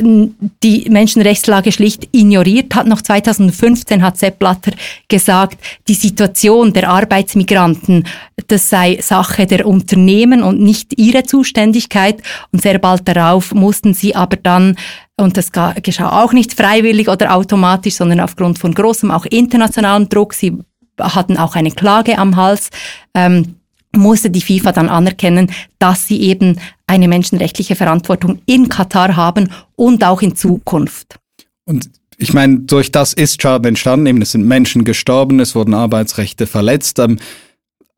die 0.00 0.88
Menschenrechtslage 0.90 1.72
schlicht 1.72 2.08
ignoriert 2.12 2.74
hat. 2.74 2.86
Noch 2.86 3.02
2015 3.02 4.02
hat 4.02 4.18
Sepp 4.18 4.38
Blatter 4.38 4.72
gesagt, 5.08 5.58
die 5.88 5.94
Situation 5.94 6.72
der 6.72 6.90
Arbeitsmigranten, 6.90 8.06
das 8.48 8.68
sei 8.68 8.98
Sache 9.00 9.46
der 9.46 9.66
Unternehmen 9.66 10.42
und 10.42 10.60
nicht 10.60 10.98
ihre 10.98 11.24
Zuständigkeit. 11.24 12.22
Und 12.52 12.62
sehr 12.62 12.78
bald 12.78 13.06
darauf 13.06 13.54
mussten 13.54 13.94
sie 13.94 14.14
aber 14.14 14.36
dann 14.36 14.76
und 15.16 15.36
das 15.36 15.52
geschah 15.52 16.22
auch 16.22 16.32
nicht 16.32 16.54
freiwillig 16.54 17.08
oder 17.08 17.34
automatisch, 17.34 17.94
sondern 17.94 18.20
aufgrund 18.20 18.58
von 18.58 18.72
großem, 18.72 19.10
auch 19.10 19.26
internationalem 19.26 20.08
Druck. 20.08 20.32
Sie 20.32 20.56
hatten 20.98 21.36
auch 21.36 21.56
eine 21.56 21.70
Klage 21.70 22.18
am 22.18 22.36
Hals. 22.36 22.70
Ähm, 23.14 23.56
musste 23.96 24.30
die 24.30 24.40
FIFA 24.40 24.72
dann 24.72 24.88
anerkennen, 24.88 25.50
dass 25.78 26.06
sie 26.06 26.20
eben 26.20 26.58
eine 26.86 27.08
menschenrechtliche 27.08 27.76
Verantwortung 27.76 28.40
in 28.46 28.68
Katar 28.68 29.16
haben 29.16 29.50
und 29.76 30.04
auch 30.04 30.22
in 30.22 30.36
Zukunft. 30.36 31.18
Und 31.64 31.90
ich 32.16 32.32
meine, 32.32 32.60
durch 32.60 32.92
das 32.92 33.12
ist 33.14 33.40
Schaden 33.40 33.66
entstanden, 33.66 34.06
eben 34.06 34.22
es 34.22 34.32
sind 34.32 34.46
Menschen 34.46 34.84
gestorben, 34.84 35.40
es 35.40 35.54
wurden 35.54 35.74
Arbeitsrechte 35.74 36.46
verletzt. 36.46 36.98
Ähm, 36.98 37.18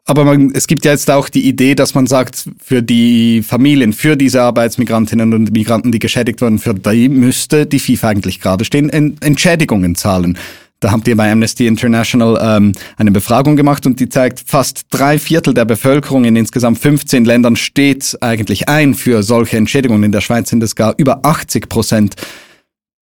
aber 0.05 0.25
man, 0.25 0.53
es 0.55 0.67
gibt 0.67 0.85
ja 0.85 0.93
jetzt 0.93 1.11
auch 1.11 1.29
die 1.29 1.47
Idee, 1.47 1.75
dass 1.75 1.95
man 1.95 2.07
sagt, 2.07 2.49
für 2.61 2.83
die 2.83 3.43
Familien, 3.43 3.93
für 3.93 4.17
diese 4.17 4.43
Arbeitsmigrantinnen 4.43 5.33
und 5.33 5.53
Migranten, 5.53 5.93
die 5.93 6.01
geschädigt 6.01 6.41
wurden, 6.41 6.59
für 6.59 6.75
die 6.75 7.09
müsste 7.09 7.67
die 7.67 7.79
FIFA 7.79 8.09
eigentlich 8.09 8.41
gerade 8.41 8.65
stehen, 8.65 8.91
Entschädigungen 8.91 9.95
zahlen. 9.95 10.39
Da 10.83 10.91
habt 10.91 11.07
ihr 11.07 11.17
bei 11.17 11.31
Amnesty 11.31 11.69
International 11.69 12.37
ähm, 12.43 12.73
eine 12.97 13.13
Befragung 13.13 13.55
gemacht 13.55 13.87
und 13.87 14.01
die 14.01 14.09
zeigt, 14.09 14.43
fast 14.45 14.87
drei 14.91 15.17
Viertel 15.21 15.55
der 15.55 15.65
Bevölkerung 15.65 16.25
in 16.25 16.35
insgesamt 16.35 16.77
15 16.81 17.25
Ländern 17.25 17.55
steht 17.55 18.19
eigentlich 18.21 18.69
ein 18.69 18.95
für 18.95 19.23
solche 19.23 19.57
Entschädigungen. 19.59 20.03
In 20.03 20.11
der 20.11 20.21
Schweiz 20.21 20.51
sind 20.51 20.61
es 20.61 20.75
gar 20.75 20.95
über 20.97 21.25
80 21.25 21.69
Prozent. 21.69 22.17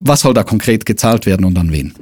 Was 0.01 0.23
soll 0.23 0.35
da 0.35 0.43
konkret 0.43 0.87
gezahlt 0.87 1.25
werden 1.25 1.47
und 1.47 1.57
an 1.57 1.71
wen? 1.71 1.95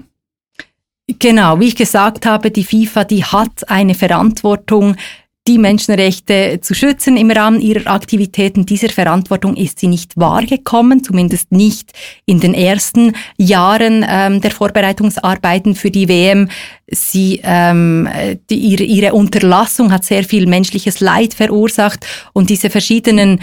Genau, 1.19 1.61
wie 1.61 1.69
ich 1.69 1.77
gesagt 1.77 2.25
habe, 2.25 2.51
die 2.51 2.65
FIFA, 2.65 3.05
die 3.05 3.25
hat 3.25 3.69
eine 3.69 3.95
Verantwortung 3.95 4.97
die 5.47 5.59
Menschenrechte 5.59 6.61
zu 6.61 6.75
schützen 6.75 7.17
im 7.17 7.31
Rahmen 7.31 7.61
ihrer 7.61 7.91
Aktivitäten. 7.91 8.67
Dieser 8.67 8.89
Verantwortung 8.89 9.57
ist 9.57 9.79
sie 9.79 9.87
nicht 9.87 10.17
wahrgekommen, 10.17 11.05
zumindest 11.05 11.53
nicht 11.53 11.93
in 12.25 12.41
den 12.41 12.55
ersten 12.55 13.15
Jahren 13.37 14.05
ähm, 14.09 14.41
der 14.41 14.51
Vorbereitungsarbeiten 14.51 15.75
für 15.75 15.91
die 15.91 16.09
WM. 16.09 16.49
Sie, 16.89 17.41
ähm, 17.43 18.09
die, 18.51 18.59
ihre, 18.59 18.85
ihre 18.85 19.15
Unterlassung 19.15 19.93
hat 19.93 20.05
sehr 20.05 20.25
viel 20.25 20.47
menschliches 20.47 21.01
Leid 21.01 21.35
verursacht 21.35 22.07
und 22.33 22.51
diese 22.51 22.71
verschiedenen 22.71 23.41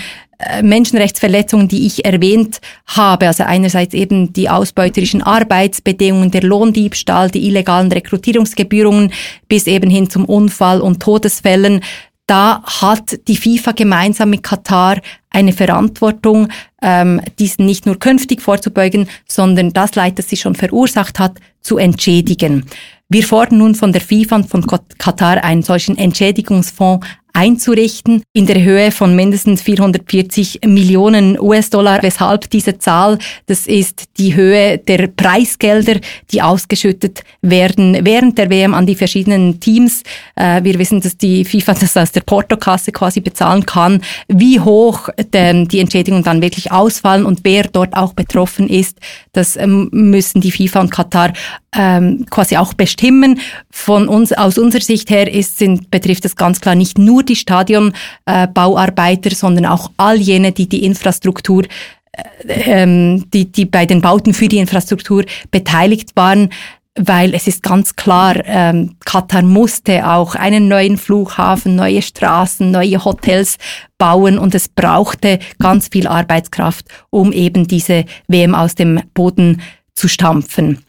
Menschenrechtsverletzungen, 0.61 1.67
die 1.67 1.85
ich 1.85 2.05
erwähnt 2.05 2.59
habe, 2.85 3.27
also 3.27 3.43
einerseits 3.43 3.93
eben 3.93 4.33
die 4.33 4.49
ausbeuterischen 4.49 5.21
Arbeitsbedingungen, 5.21 6.31
der 6.31 6.43
Lohndiebstahl, 6.43 7.29
die 7.29 7.47
illegalen 7.47 7.91
Rekrutierungsgebühren 7.91 9.11
bis 9.47 9.67
eben 9.67 9.89
hin 9.89 10.09
zum 10.09 10.25
Unfall 10.25 10.81
und 10.81 11.01
Todesfällen, 11.01 11.81
da 12.25 12.63
hat 12.63 13.19
die 13.27 13.35
FIFA 13.35 13.73
gemeinsam 13.73 14.29
mit 14.29 14.43
Katar 14.43 15.01
eine 15.29 15.51
Verantwortung, 15.51 16.47
ähm, 16.81 17.21
diesen 17.37 17.65
nicht 17.65 17.85
nur 17.85 17.99
künftig 17.99 18.41
vorzubeugen, 18.41 19.09
sondern 19.27 19.73
das 19.73 19.95
Leid, 19.95 20.19
das 20.19 20.29
sie 20.29 20.37
schon 20.37 20.55
verursacht 20.55 21.19
hat, 21.19 21.39
zu 21.59 21.77
entschädigen. 21.77 22.65
Wir 23.09 23.23
fordern 23.23 23.57
nun 23.57 23.75
von 23.75 23.91
der 23.91 24.01
FIFA 24.01 24.37
und 24.37 24.49
von 24.49 24.65
Katar 24.97 25.43
einen 25.43 25.63
solchen 25.63 25.97
Entschädigungsfonds 25.97 27.05
einzurichten 27.33 28.21
in 28.31 28.45
der 28.45 28.63
Höhe 28.63 28.91
von 28.91 29.15
mindestens 29.15 29.63
440 29.63 30.61
Millionen 30.65 31.39
US-Dollar. 31.39 32.03
Weshalb 32.03 32.49
diese 32.51 32.77
Zahl? 32.77 33.17
Das 33.47 33.65
ist 33.65 34.03
die 34.17 34.35
Höhe 34.35 34.77
der 34.77 35.07
Preisgelder, 35.07 35.99
die 36.31 36.43
ausgeschüttet 36.43 37.23
werden 37.41 37.97
während 38.03 38.37
der 38.37 38.51
WM 38.51 38.75
an 38.75 38.85
die 38.85 38.95
verschiedenen 38.95 39.59
Teams. 39.59 40.03
Äh, 40.35 40.63
wir 40.63 40.77
wissen, 40.77 41.01
dass 41.01 41.17
die 41.17 41.43
FIFA 41.43 41.73
das 41.73 41.97
aus 41.97 42.11
der 42.11 42.21
Portokasse 42.21 42.91
quasi 42.91 43.19
bezahlen 43.19 43.65
kann. 43.65 44.01
Wie 44.27 44.59
hoch 44.59 45.09
die 45.17 45.79
Entschädigungen 45.79 46.23
dann 46.23 46.41
wirklich 46.41 46.71
ausfallen 46.71 47.25
und 47.25 47.39
wer 47.43 47.63
dort 47.63 47.97
auch 47.97 48.13
betroffen 48.13 48.69
ist, 48.69 48.99
das 49.31 49.57
ähm, 49.57 49.89
müssen 49.91 50.39
die 50.39 50.51
FIFA 50.51 50.81
und 50.81 50.91
Katar 50.91 51.33
ähm, 51.75 52.25
quasi 52.29 52.57
auch 52.57 52.73
bestimmen. 52.73 53.39
Von 53.71 54.07
uns, 54.07 54.31
aus 54.31 54.57
unserer 54.57 54.83
Sicht 54.83 55.09
her 55.09 55.31
ist, 55.31 55.57
sind, 55.57 55.89
betrifft 55.89 56.25
das 56.25 56.35
ganz 56.35 56.61
klar 56.61 56.75
nicht 56.75 56.97
nur 56.97 57.22
die 57.23 57.35
Stadionbauarbeiter, 57.35 59.31
äh, 59.31 59.35
sondern 59.35 59.65
auch 59.65 59.91
all 59.97 60.17
jene, 60.17 60.51
die 60.51 60.67
die 60.67 60.85
Infrastruktur 60.85 61.63
äh, 62.11 62.23
ähm, 62.47 63.29
die, 63.31 63.51
die 63.51 63.65
bei 63.65 63.85
den 63.85 64.01
Bauten 64.01 64.33
für 64.33 64.47
die 64.47 64.59
Infrastruktur 64.59 65.25
beteiligt 65.51 66.11
waren 66.15 66.49
weil 66.95 67.33
es 67.33 67.47
ist 67.47 67.63
ganz 67.63 67.95
klar, 67.95 68.35
ähm, 68.45 68.95
Katar 69.03 69.41
musste 69.41 70.07
auch 70.07 70.35
einen 70.35 70.67
neuen 70.67 70.97
Flughafen, 70.97 71.75
neue 71.75 72.01
Straßen, 72.01 72.69
neue 72.69 73.03
Hotels 73.03 73.57
bauen 73.97 74.37
und 74.37 74.53
es 74.53 74.67
brauchte 74.67 75.39
ganz 75.59 75.87
viel 75.87 76.07
Arbeitskraft, 76.07 76.85
um 77.09 77.31
eben 77.31 77.67
diese 77.67 78.05
WM 78.27 78.53
aus 78.53 78.75
dem 78.75 79.01
Boden 79.13 79.61
zu 79.95 80.07
stampfen. 80.07 80.83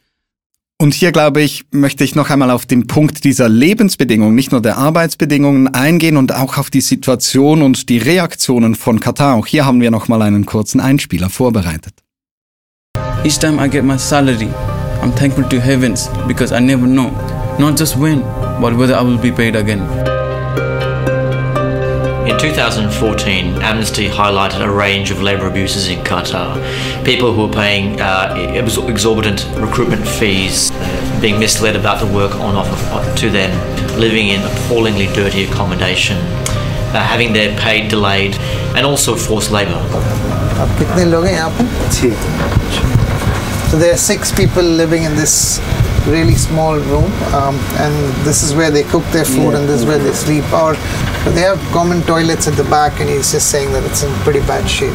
Und 0.81 0.93
hier, 0.93 1.13
glaube 1.13 1.41
ich, 1.41 1.65
möchte 1.71 2.03
ich 2.03 2.17
noch 2.17 2.31
einmal 2.31 2.51
auf 2.51 2.67
den 2.67 2.87
Punkt 2.89 3.23
dieser 3.23 3.49
Lebensbedingungen, 3.49 4.35
nicht 4.35 4.51
nur 4.51 4.61
der 4.61 4.77
Arbeitsbedingungen 4.77 5.69
eingehen 5.69 6.17
und 6.17 6.35
auch 6.35 6.59
auf 6.59 6.69
die 6.69 6.81
Situation 6.81 7.63
und 7.63 7.89
die 7.89 7.99
Reaktionen 7.99 8.75
von 8.75 8.99
Katar. 8.99 9.37
Auch 9.37 9.47
hier 9.47 9.67
haben 9.67 9.81
wir 9.81 9.93
noch 9.93 10.09
mal 10.09 10.21
einen 10.21 10.47
kurzen 10.47 10.81
Einspieler 10.81 11.31
vorbereitet. 11.31 11.95
Each 13.25 13.39
time 13.39 13.65
I 13.65 13.71
get 13.71 13.85
my 13.85 13.97
salary, 13.97 14.49
I'm 15.03 15.15
thankful 15.15 15.49
to 15.49 15.61
heavens 15.61 16.11
because 16.27 16.53
I 16.53 16.61
never 16.61 16.87
know, 16.87 17.13
not 17.59 17.79
just 17.79 17.99
when, 17.99 18.21
but 18.61 18.77
whether 18.77 19.01
I 19.01 19.05
will 19.05 19.19
be 19.19 19.31
paid 19.31 19.57
again. 19.57 19.83
In 22.27 22.39
2014, 22.39 23.61
Amnesty 23.61 24.09
highlighted 24.09 24.65
a 24.65 24.71
range 24.71 25.11
of 25.11 25.21
labour 25.21 25.47
abuses 25.47 25.89
in 25.89 25.99
Qatar. 25.99 26.55
People 27.05 27.35
who 27.35 27.47
were 27.47 27.53
paying 27.53 28.01
uh, 28.01 28.35
exorbitant 28.89 29.47
recruitment 29.57 30.09
fees, 30.09 30.71
uh, 30.71 31.19
being 31.21 31.39
misled 31.39 31.77
about 31.77 32.01
the 32.01 32.11
work 32.11 32.35
on 32.37 32.55
offer 32.57 33.15
to 33.17 33.29
them, 33.29 33.53
living 34.01 34.29
in 34.29 34.41
appallingly 34.41 35.09
dirty 35.09 35.45
accommodation, 35.45 36.17
uh, 36.17 37.03
having 37.03 37.35
their 37.35 37.55
pay 37.59 37.87
delayed, 37.87 38.37
and 38.75 38.87
also 38.87 39.15
forced 39.15 39.51
labour. 39.51 39.79
So 43.69 43.79
there 43.79 43.93
are 43.93 43.99
six 43.99 44.33
people 44.33 44.63
living 44.63 45.03
in 45.03 45.15
this 45.15 45.61
really 46.07 46.35
small 46.35 46.77
room, 46.77 47.11
um, 47.35 47.57
and 47.81 47.95
this 48.25 48.43
is 48.43 48.55
where 48.55 48.71
they 48.71 48.83
cook 48.83 49.05
their 49.07 49.25
food, 49.25 49.53
yeah. 49.53 49.59
and 49.59 49.69
this 49.69 49.81
is 49.81 49.87
where 49.87 49.99
they 49.99 50.13
sleep. 50.13 50.45
Or 50.53 50.75
they 51.33 51.41
have 51.41 51.59
common 51.73 52.03
toilets 52.03 52.47
at 52.47 52.55
the 52.55 52.65
back, 52.65 53.01
and 53.01 53.09
he's 53.09 53.33
just 53.33 53.51
saying 53.51 53.73
that 53.73 53.83
it's 53.85 54.03
in 54.03 54.13
pretty 54.25 54.41
bad 54.41 54.69
shape. 54.69 54.95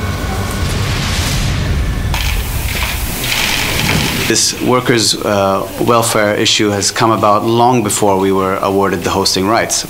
This 4.27 4.61
workers' 4.61 5.15
uh, 5.15 5.67
welfare 5.87 6.35
issue 6.35 6.69
has 6.69 6.91
come 6.91 7.11
about 7.11 7.45
long 7.45 7.83
before 7.83 8.19
we 8.19 8.31
were 8.31 8.57
awarded 8.57 8.99
the 9.03 9.09
hosting 9.09 9.47
rights 9.47 9.85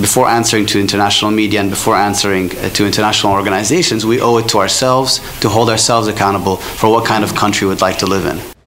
before 0.00 0.26
answering 0.26 0.64
to 0.66 0.80
international 0.80 1.30
media 1.30 1.60
and 1.60 1.68
before 1.68 1.94
answering 1.94 2.50
uh, 2.58 2.70
to 2.70 2.86
international 2.86 3.32
organizations, 3.34 4.06
we 4.06 4.20
owe 4.20 4.38
it 4.38 4.48
to 4.48 4.58
ourselves 4.58 5.20
to 5.40 5.48
hold 5.48 5.68
ourselves 5.68 6.08
accountable 6.08 6.56
for 6.56 6.90
what 6.90 7.04
kind 7.04 7.22
of 7.22 7.34
country 7.34 7.66
we'd 7.68 7.82
like 7.82 7.98
to 7.98 8.06
live 8.06 8.24
in. 8.24 8.61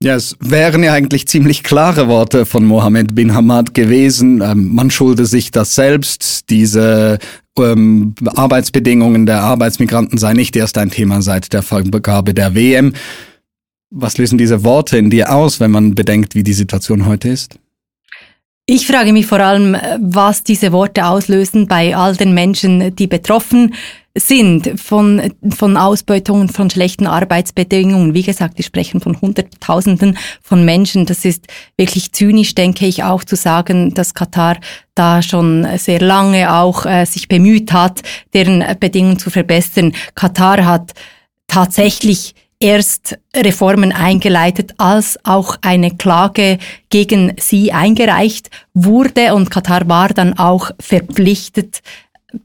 Ja, 0.00 0.14
es 0.14 0.36
wären 0.38 0.84
ja 0.84 0.92
eigentlich 0.92 1.26
ziemlich 1.26 1.64
klare 1.64 2.06
Worte 2.06 2.46
von 2.46 2.64
Mohammed 2.64 3.16
bin 3.16 3.34
Hamad 3.34 3.74
gewesen. 3.74 4.40
Ähm, 4.40 4.72
man 4.72 4.92
schulde 4.92 5.26
sich 5.26 5.50
das 5.50 5.74
selbst. 5.74 6.50
Diese 6.50 7.18
ähm, 7.58 8.14
Arbeitsbedingungen 8.24 9.26
der 9.26 9.42
Arbeitsmigranten 9.42 10.16
sei 10.16 10.34
nicht 10.34 10.54
erst 10.54 10.78
ein 10.78 10.92
Thema 10.92 11.20
seit 11.20 11.52
der 11.52 11.62
Vergabe 11.62 12.32
der 12.32 12.54
WM. 12.54 12.92
Was 13.90 14.18
lösen 14.18 14.38
diese 14.38 14.62
Worte 14.62 14.98
in 14.98 15.10
dir 15.10 15.34
aus, 15.34 15.58
wenn 15.58 15.72
man 15.72 15.96
bedenkt, 15.96 16.36
wie 16.36 16.44
die 16.44 16.52
Situation 16.52 17.06
heute 17.06 17.30
ist? 17.30 17.58
Ich 18.66 18.86
frage 18.86 19.12
mich 19.12 19.26
vor 19.26 19.40
allem, 19.40 19.76
was 19.98 20.44
diese 20.44 20.70
Worte 20.70 21.06
auslösen 21.06 21.66
bei 21.66 21.96
all 21.96 22.14
den 22.14 22.34
Menschen, 22.34 22.94
die 22.94 23.06
betroffen 23.08 23.74
sind 24.18 24.80
von, 24.80 25.32
von 25.54 25.76
Ausbeutungen, 25.76 26.48
von 26.48 26.70
schlechten 26.70 27.06
Arbeitsbedingungen. 27.06 28.14
Wie 28.14 28.22
gesagt, 28.22 28.58
wir 28.58 28.64
sprechen 28.64 29.00
von 29.00 29.20
Hunderttausenden 29.20 30.18
von 30.42 30.64
Menschen. 30.64 31.06
Das 31.06 31.24
ist 31.24 31.46
wirklich 31.76 32.12
zynisch, 32.12 32.54
denke 32.54 32.86
ich, 32.86 33.04
auch 33.04 33.24
zu 33.24 33.36
sagen, 33.36 33.94
dass 33.94 34.14
Katar 34.14 34.58
da 34.94 35.22
schon 35.22 35.66
sehr 35.78 36.00
lange 36.00 36.52
auch 36.52 36.84
äh, 36.84 37.04
sich 37.04 37.28
bemüht 37.28 37.72
hat, 37.72 38.02
deren 38.34 38.64
Bedingungen 38.80 39.18
zu 39.18 39.30
verbessern. 39.30 39.94
Katar 40.14 40.64
hat 40.64 40.92
tatsächlich 41.46 42.34
erst 42.60 43.18
Reformen 43.34 43.92
eingeleitet, 43.92 44.74
als 44.78 45.18
auch 45.24 45.56
eine 45.62 45.96
Klage 45.96 46.58
gegen 46.90 47.34
sie 47.38 47.72
eingereicht 47.72 48.50
wurde 48.74 49.34
und 49.34 49.50
Katar 49.50 49.88
war 49.88 50.08
dann 50.08 50.38
auch 50.38 50.70
verpflichtet, 50.80 51.80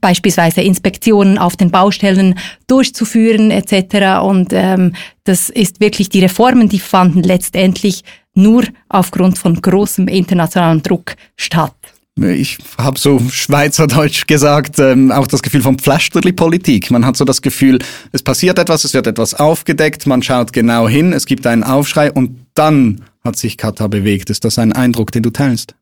beispielsweise 0.00 0.62
Inspektionen 0.62 1.38
auf 1.38 1.56
den 1.56 1.70
Baustellen 1.70 2.38
durchzuführen 2.66 3.50
etc. 3.50 4.22
Und 4.22 4.52
ähm, 4.52 4.94
das 5.24 5.50
ist 5.50 5.80
wirklich 5.80 6.08
die 6.08 6.20
Reformen, 6.20 6.68
die 6.68 6.80
fanden 6.80 7.22
letztendlich 7.22 8.02
nur 8.34 8.64
aufgrund 8.88 9.38
von 9.38 9.60
großem 9.60 10.08
internationalen 10.08 10.82
Druck 10.82 11.16
statt 11.36 11.74
ich 12.16 12.58
habe 12.78 12.98
so 12.98 13.18
Schweizerdeutsch 13.18 14.26
gesagt, 14.26 14.78
ähm, 14.78 15.10
auch 15.10 15.26
das 15.26 15.42
Gefühl 15.42 15.62
von 15.62 15.78
Pflasterli-Politik. 15.78 16.90
Man 16.90 17.04
hat 17.04 17.16
so 17.16 17.24
das 17.24 17.42
Gefühl, 17.42 17.80
es 18.12 18.22
passiert 18.22 18.58
etwas, 18.58 18.84
es 18.84 18.94
wird 18.94 19.06
etwas 19.06 19.34
aufgedeckt, 19.34 20.06
man 20.06 20.22
schaut 20.22 20.52
genau 20.52 20.88
hin, 20.88 21.12
es 21.12 21.26
gibt 21.26 21.46
einen 21.46 21.64
Aufschrei 21.64 22.12
und 22.12 22.46
dann 22.54 23.02
hat 23.24 23.36
sich 23.36 23.56
Katar 23.56 23.88
bewegt. 23.88 24.30
Ist 24.30 24.44
das 24.44 24.58
ein 24.58 24.72
Eindruck, 24.72 25.10
den 25.10 25.24
du 25.24 25.30
teilst? 25.30 25.74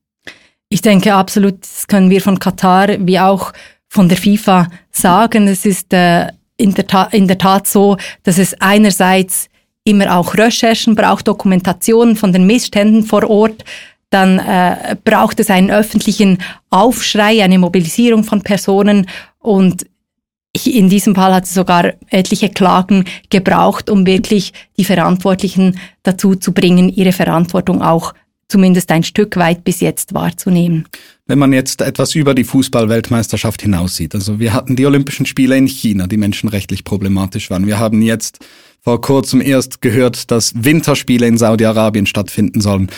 Ich 0.71 0.81
denke 0.81 1.13
absolut, 1.13 1.61
das 1.61 1.87
können 1.87 2.09
wir 2.09 2.23
von 2.23 2.39
Katar 2.39 2.89
wie 3.01 3.21
auch 3.21 3.53
von 3.93 4.09
der 4.09 4.17
FIFA 4.17 4.69
sagen. 4.91 5.47
Es 5.49 5.67
ist 5.67 5.93
äh, 5.93 6.29
in, 6.57 6.73
der 6.73 7.09
in 7.13 7.29
der 7.29 7.37
Tat 7.37 7.67
so, 7.67 7.99
dass 8.23 8.39
es 8.39 8.59
einerseits 8.59 9.51
immer 9.85 10.17
auch 10.17 10.35
Recherchen 10.35 10.95
braucht, 10.95 11.29
Dokumentationen 11.29 12.17
von 12.17 12.33
den 12.33 12.47
Missständen 12.47 13.03
vor 13.03 13.29
Ort, 13.29 13.65
dann 14.09 14.39
äh, 14.39 14.97
braucht 15.05 15.41
es 15.41 15.51
einen 15.51 15.71
öffentlichen 15.71 16.39
Aufschrei, 16.71 17.45
eine 17.45 17.59
Mobilisierung 17.59 18.25
von 18.25 18.41
Personen 18.41 19.07
und 19.41 19.87
in 20.65 20.89
diesem 20.89 21.15
Fall 21.15 21.35
hat 21.35 21.45
es 21.45 21.55
sogar 21.55 21.93
etliche 22.09 22.49
Klagen 22.49 23.05
gebraucht, 23.29 23.91
um 23.91 24.07
wirklich 24.07 24.55
die 24.79 24.85
Verantwortlichen 24.85 25.79
dazu 26.03 26.35
zu 26.35 26.53
bringen, 26.53 26.89
ihre 26.89 27.13
Verantwortung 27.13 27.83
auch 27.83 28.15
zumindest 28.53 28.91
ein 28.91 29.03
Stück 29.03 29.37
weit 29.37 29.65
bis 29.65 29.81
jetzt 29.81 30.13
wahrzunehmen. 30.13 30.85
Wenn 31.27 31.39
man 31.39 31.55
jetzt 31.55 31.81
etwas 31.81 32.15
über 32.15 32.35
die 32.35 32.45
Fußball-Weltmeisterschaft 32.45 33.63
hinaussieht, 33.63 34.15
also 34.15 34.39
wir 34.39 34.53
hatten 34.53 34.77
die 34.77 34.85
Olympischen 34.85 35.25
Spiele 35.25 35.57
in 35.57 35.67
China, 35.67 36.07
die 36.07 36.19
menschenrechtlich 36.19 36.85
problematisch 36.85 37.51
waren. 37.51 37.67
Wir 37.67 37.79
haben 37.79 38.03
jetzt 38.03 38.41
vor 38.81 39.01
kurzem 39.01 39.41
erst 39.41 39.81
gehört, 39.81 40.31
dass 40.31 40.53
Winterspiele 40.55 41.27
in 41.27 41.39
Saudi-Arabien 41.39 42.05
stattfinden 42.05 42.61
sollen. 42.61 42.91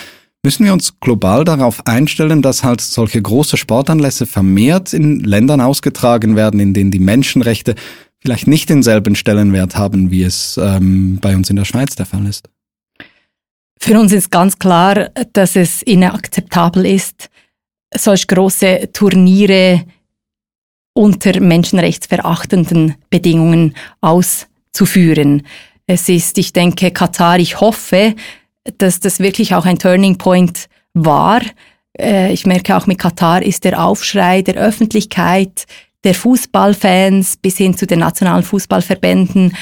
Müssen 0.43 0.65
wir 0.65 0.73
uns 0.73 0.99
global 0.99 1.45
darauf 1.45 1.87
einstellen, 1.87 2.41
dass 2.41 2.65
halt 2.65 2.81
solche 2.81 3.21
große 3.21 3.55
Sportanlässe 3.55 4.25
vermehrt 4.25 4.93
in 4.93 5.21
Ländern 5.21 5.61
ausgetragen 5.61 6.35
werden, 6.35 6.59
in 6.59 6.73
denen 6.73 6.91
die 6.91 6.99
Menschenrechte 6.99 7.75
vielleicht 8.19 8.47
nicht 8.47 8.69
denselben 8.69 9.15
Stellenwert 9.15 9.77
haben, 9.77 10.11
wie 10.11 10.23
es 10.23 10.59
ähm, 10.61 11.19
bei 11.21 11.35
uns 11.35 11.49
in 11.49 11.55
der 11.55 11.65
Schweiz 11.65 11.95
der 11.95 12.05
Fall 12.05 12.25
ist? 12.25 12.49
Für 13.79 13.99
uns 13.99 14.11
ist 14.13 14.31
ganz 14.31 14.57
klar, 14.57 15.09
dass 15.33 15.55
es 15.55 15.81
inakzeptabel 15.81 16.85
ist, 16.85 17.29
solch 17.93 18.27
große 18.27 18.89
Turniere 18.93 19.85
unter 20.93 21.39
menschenrechtsverachtenden 21.39 22.95
Bedingungen 23.09 23.75
auszuführen. 24.01 25.43
Es 25.87 26.09
ist, 26.09 26.37
ich 26.37 26.53
denke, 26.53 26.91
Katar, 26.91 27.37
ich 27.37 27.59
hoffe, 27.59 28.15
dass 28.77 28.99
das 28.99 29.19
wirklich 29.19 29.53
auch 29.53 29.65
ein 29.65 29.77
Turning 29.77 30.17
Point 30.17 30.67
war. 30.93 31.41
Äh, 31.97 32.33
ich 32.33 32.45
merke 32.45 32.75
auch 32.75 32.87
mit 32.87 32.97
Katar 32.97 33.43
ist 33.43 33.65
der 33.65 33.83
Aufschrei 33.83 34.41
der 34.41 34.55
Öffentlichkeit, 34.55 35.65
der 36.03 36.15
Fußballfans 36.15 37.37
bis 37.37 37.57
hin 37.57 37.77
zu 37.77 37.85
den 37.85 37.99
nationalen 37.99 38.43
Fußballverbänden 38.43 39.55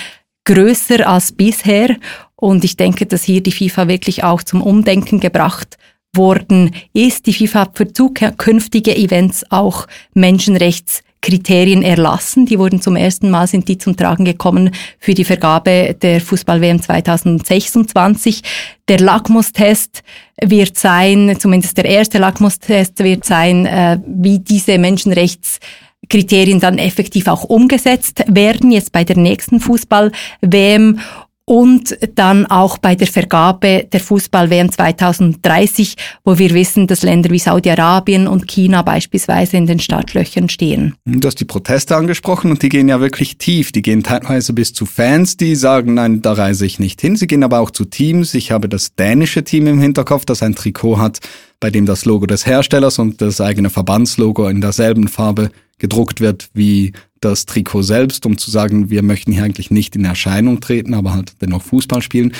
größer 0.46 1.08
als 1.08 1.32
bisher. 1.32 1.96
Und 2.44 2.66
ich 2.66 2.76
denke, 2.76 3.06
dass 3.06 3.24
hier 3.24 3.42
die 3.42 3.54
FIFA 3.54 3.88
wirklich 3.88 4.26
auch 4.26 4.44
zum 4.44 4.62
Umdenken 4.62 5.22
gebracht 5.22 5.78
worden 6.14 6.72
ist. 6.92 7.26
Die 7.26 7.32
FIFA 7.32 7.62
hat 7.62 7.78
für 7.78 7.94
zukünftige 7.94 8.94
Events 8.98 9.50
auch 9.50 9.88
Menschenrechtskriterien 10.14 11.84
erlassen. 11.84 12.46
Die 12.46 12.60
wurden 12.60 12.82
zum 12.82 12.98
ersten 12.98 13.30
Mal, 13.30 13.48
sind 13.48 13.70
die 13.70 13.78
zum 13.78 13.96
Tragen 13.96 14.26
gekommen 14.26 14.72
für 15.00 15.14
die 15.14 15.24
Vergabe 15.24 15.96
der 16.02 16.20
Fußball-WM 16.20 16.82
2026. 16.82 18.42
Der 18.90 19.00
Lackmustest 19.00 20.04
wird 20.44 20.78
sein, 20.78 21.38
zumindest 21.40 21.78
der 21.78 21.86
erste 21.86 22.18
Lackmustest 22.18 23.00
wird 23.00 23.24
sein, 23.24 23.66
äh, 23.66 24.00
wie 24.06 24.40
diese 24.40 24.78
Menschenrechtskriterien 24.80 26.60
dann 26.60 26.78
effektiv 26.78 27.30
auch 27.30 27.46
umgesetzt 27.46 28.26
werden, 28.28 28.70
jetzt 28.70 28.92
bei 28.92 29.06
der 29.06 29.16
nächsten 29.16 29.62
Fußball-WM 29.62 31.00
und 31.46 31.98
dann 32.16 32.46
auch 32.46 32.78
bei 32.78 32.96
der 32.96 33.08
Vergabe 33.08 33.88
der 33.92 34.00
Fußball-WM 34.00 34.72
2030, 34.72 35.96
wo 36.24 36.38
wir 36.38 36.54
wissen, 36.54 36.88
dass 36.88 37.04
Länder 37.04 37.30
wie 37.32 37.40
Saudi-Arabien 37.40 38.28
und 38.28 38.48
China 38.48 38.82
beispielsweise 38.82 39.58
in 39.58 39.66
den 39.66 39.80
Startlöchern 39.80 40.48
stehen. 40.48 40.96
Du 41.06 41.28
hast 41.28 41.40
die 41.40 41.46
Proteste 41.46 41.98
angesprochen 41.98 42.52
und 42.52 42.62
die 42.62 42.70
gehen 42.70 42.88
ja 42.88 43.02
wirklich 43.02 43.38
tief. 43.38 43.72
Die 43.72 43.82
gehen 43.82 44.04
teilweise 44.04 44.54
bis 44.54 44.74
zu 44.74 44.86
Fans, 44.86 45.36
die 45.36 45.56
sagen, 45.56 45.96
nein, 45.96 46.22
da 46.22 46.34
reise 46.34 46.66
ich 46.66 46.80
nicht 46.80 47.02
hin. 47.02 47.18
Sie 47.18 47.28
gehen 47.28 47.44
aber 47.44 47.60
auch 47.60 47.72
zu 47.72 47.86
Teams. 47.86 48.34
Ich 48.36 48.52
habe 48.52 48.70
das 48.70 48.96
dänische 48.96 49.44
Team 49.44 49.68
im 49.68 49.82
Hinterkopf, 49.82 50.24
das 50.26 50.44
ein 50.44 50.56
Trikot 50.56 50.98
hat, 50.98 51.20
bei 51.60 51.70
dem 51.70 51.86
das 51.86 52.06
Logo 52.06 52.26
des 52.26 52.46
Herstellers 52.46 53.00
und 53.00 53.22
das 53.22 53.42
eigene 53.42 53.70
Verbandslogo 53.70 54.48
in 54.48 54.62
derselben 54.62 55.10
Farbe 55.10 55.52
gedruckt 55.78 56.22
wird 56.22 56.50
wie 56.54 56.94
das 57.20 57.46
Trikot 57.46 57.84
selbst, 57.84 58.26
um 58.26 58.38
zu 58.38 58.52
sagen, 58.52 58.90
wir 58.90 59.02
möchten 59.02 59.32
hier 59.32 59.44
eigentlich 59.44 59.72
nicht 59.72 59.96
in 59.96 60.06
Erscheinung 60.06 60.60
treten, 60.60 60.94
aber 60.94 61.14
halt 61.14 61.42
dennoch 61.42 61.62
Fußball 61.62 62.02
spielen. 62.02 62.34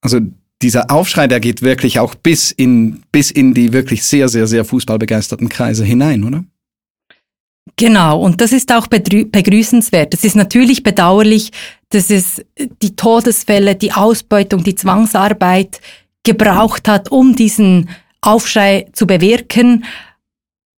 Also 0.00 0.20
dieser 0.62 0.90
Aufschrei, 0.90 1.26
der 1.26 1.40
geht 1.40 1.62
wirklich 1.62 1.98
auch 1.98 2.14
bis 2.14 2.50
in, 2.50 3.02
bis 3.12 3.30
in 3.30 3.54
die 3.54 3.72
wirklich 3.72 4.04
sehr, 4.04 4.28
sehr, 4.28 4.46
sehr 4.46 4.64
fußballbegeisterten 4.64 5.48
Kreise 5.48 5.84
hinein, 5.84 6.24
oder? 6.24 6.44
Genau, 7.76 8.20
und 8.20 8.40
das 8.40 8.52
ist 8.52 8.72
auch 8.72 8.86
begrüßenswert. 8.86 10.14
Es 10.14 10.22
ist 10.22 10.36
natürlich 10.36 10.82
bedauerlich, 10.82 11.50
dass 11.88 12.10
es 12.10 12.44
die 12.82 12.94
Todesfälle, 12.94 13.74
die 13.74 13.92
Ausbeutung, 13.92 14.62
die 14.62 14.74
Zwangsarbeit 14.74 15.80
gebraucht 16.22 16.88
hat, 16.88 17.10
um 17.10 17.34
diesen 17.34 17.88
Aufschrei 18.20 18.86
zu 18.92 19.06
bewirken. 19.06 19.84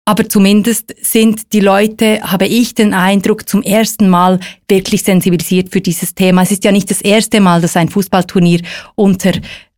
Aber 0.07 0.29
zumindest 0.29 0.95
sind 1.01 1.51
die 1.51 1.59
Leute, 1.59 2.21
habe 2.21 2.47
ich 2.47 2.73
den 2.73 2.93
Eindruck, 2.93 3.49
zum 3.49 3.61
ersten 3.61 4.07
Mal 4.07 4.39
wirklich 4.69 5.03
sensibilisiert 5.03 5.73
für 5.73 5.81
dieses 5.81 6.15
Thema. 6.15 6.43
Es 6.43 6.51
ist 6.51 6.63
ja 6.63 6.71
nicht 6.71 6.89
das 6.89 7.01
erste 7.01 7.41
Mal, 7.41 7.59
dass 7.59 7.75
ein 7.75 7.89
Fußballturnier 7.89 8.61
unter 8.95 9.33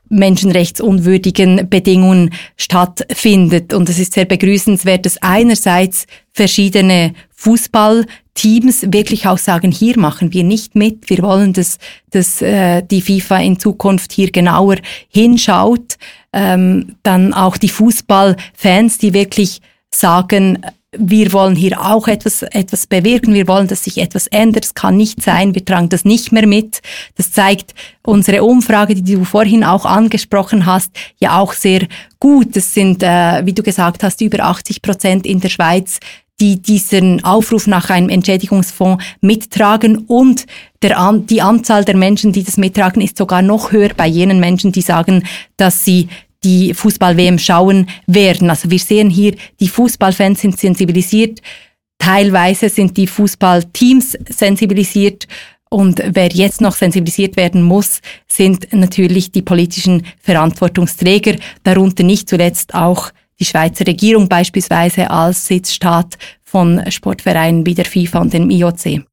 menschenrechtsunwürdigen 0.08 1.68
Bedingungen 1.68 2.30
stattfindet. 2.58 3.74
Und 3.74 3.90
es 3.90 3.98
ist 3.98 4.14
sehr 4.14 4.26
begrüßenswert, 4.26 5.04
dass 5.08 5.20
einerseits 5.24 6.06
verschiedene 6.32 7.16
Fußballteams 7.32 8.92
wirklich 8.94 9.26
auch 9.26 9.40
sagen, 9.40 9.72
hier 9.72 9.98
machen 9.98 10.32
wir 10.32 10.44
nicht 10.44 10.76
mit. 10.76 11.10
Wir 11.10 11.24
wollen, 11.24 11.54
dass, 11.54 11.80
dass 12.12 12.40
äh, 12.44 12.84
die 12.84 13.02
FIFA 13.02 13.40
in 13.40 13.58
Zukunft 13.58 14.12
hier 14.12 14.30
genauer 14.30 14.76
hinschaut. 15.08 15.98
Ähm, 16.32 16.98
dann 17.02 17.34
auch 17.34 17.58
die 17.58 17.70
Fußballfans, 17.70 19.00
die 19.00 19.16
wirklich 19.16 19.62
sagen, 19.94 20.60
wir 20.92 21.34
wollen 21.34 21.56
hier 21.56 21.80
auch 21.82 22.08
etwas, 22.08 22.42
etwas 22.42 22.88
bewirken, 22.88 23.36
wir 23.36 23.48
wollen, 23.48 23.68
dass 23.68 23.84
sich 23.84 24.00
etwas 24.00 24.26
ändert, 24.28 24.66
es 24.66 24.74
kann 24.74 24.98
nicht 24.98 25.22
sein, 25.22 25.54
wir 25.54 25.64
tragen 25.64 25.90
das 25.90 26.04
nicht 26.04 26.32
mehr 26.32 26.48
mit. 26.48 26.82
Das 27.16 27.32
zeigt 27.32 27.76
unsere 28.02 28.44
Umfrage, 28.44 28.96
die 28.96 29.14
du 29.14 29.24
vorhin 29.24 29.64
auch 29.64 29.86
angesprochen 29.86 30.66
hast, 30.66 30.92
ja 31.20 31.40
auch 31.40 31.54
sehr 31.54 31.88
gut. 32.20 32.58
Es 32.58 32.74
sind, 32.74 33.04
äh, 33.04 33.46
wie 33.46 33.54
du 33.54 33.62
gesagt 33.62 34.02
hast, 34.02 34.22
über 34.22 34.44
80 34.46 34.82
Prozent 34.82 35.26
in 35.28 35.40
der 35.40 35.50
Schweiz, 35.50 36.00
die 36.40 36.60
diesen 36.60 37.24
Aufruf 37.24 37.68
nach 37.68 37.90
einem 37.90 38.10
Entschädigungsfonds 38.10 39.04
mittragen 39.22 39.98
und 39.98 40.46
der, 40.82 41.14
die 41.14 41.42
Anzahl 41.42 41.84
der 41.84 41.98
Menschen, 41.98 42.32
die 42.32 42.44
das 42.44 42.58
mittragen, 42.58 43.02
ist 43.02 43.18
sogar 43.18 43.42
noch 43.42 43.72
höher 43.72 43.90
bei 43.96 44.08
jenen 44.08 44.40
Menschen, 44.40 44.72
die 44.72 44.82
sagen, 44.82 45.24
dass 45.58 45.84
sie 45.84 46.08
die 46.44 46.74
Fußball-WM 46.74 47.40
schauen 47.40 47.88
werden. 48.08 48.50
Also 48.50 48.70
wir 48.72 48.80
sehen 48.80 49.10
hier, 49.10 49.36
die 49.60 49.68
Fußballfans 49.68 50.42
sind 50.42 50.60
sensibilisiert, 50.60 51.42
teilweise 51.98 52.70
sind 52.70 52.96
die 52.98 53.08
Fußballteams 53.08 54.18
sensibilisiert 54.30 55.28
und 55.70 56.02
wer 56.04 56.30
jetzt 56.30 56.62
noch 56.62 56.76
sensibilisiert 56.76 57.38
werden 57.38 57.62
muss, 57.62 58.02
sind 58.28 58.74
natürlich 58.74 59.32
die 59.32 59.44
politischen 59.44 60.06
Verantwortungsträger, 60.20 61.36
darunter 61.64 62.04
nicht 62.04 62.28
zuletzt 62.28 62.74
auch 62.74 63.12
die 63.40 63.46
Schweizer 63.46 63.86
Regierung 63.86 64.28
beispielsweise 64.28 65.10
als 65.12 65.46
Sitzstaat 65.48 66.18
von 66.44 66.82
Sportvereinen 66.90 67.66
wie 67.66 67.76
der 67.76 67.86
FIFA 67.86 68.20
und 68.20 68.34
dem 68.34 68.50
IOC. 68.50 69.04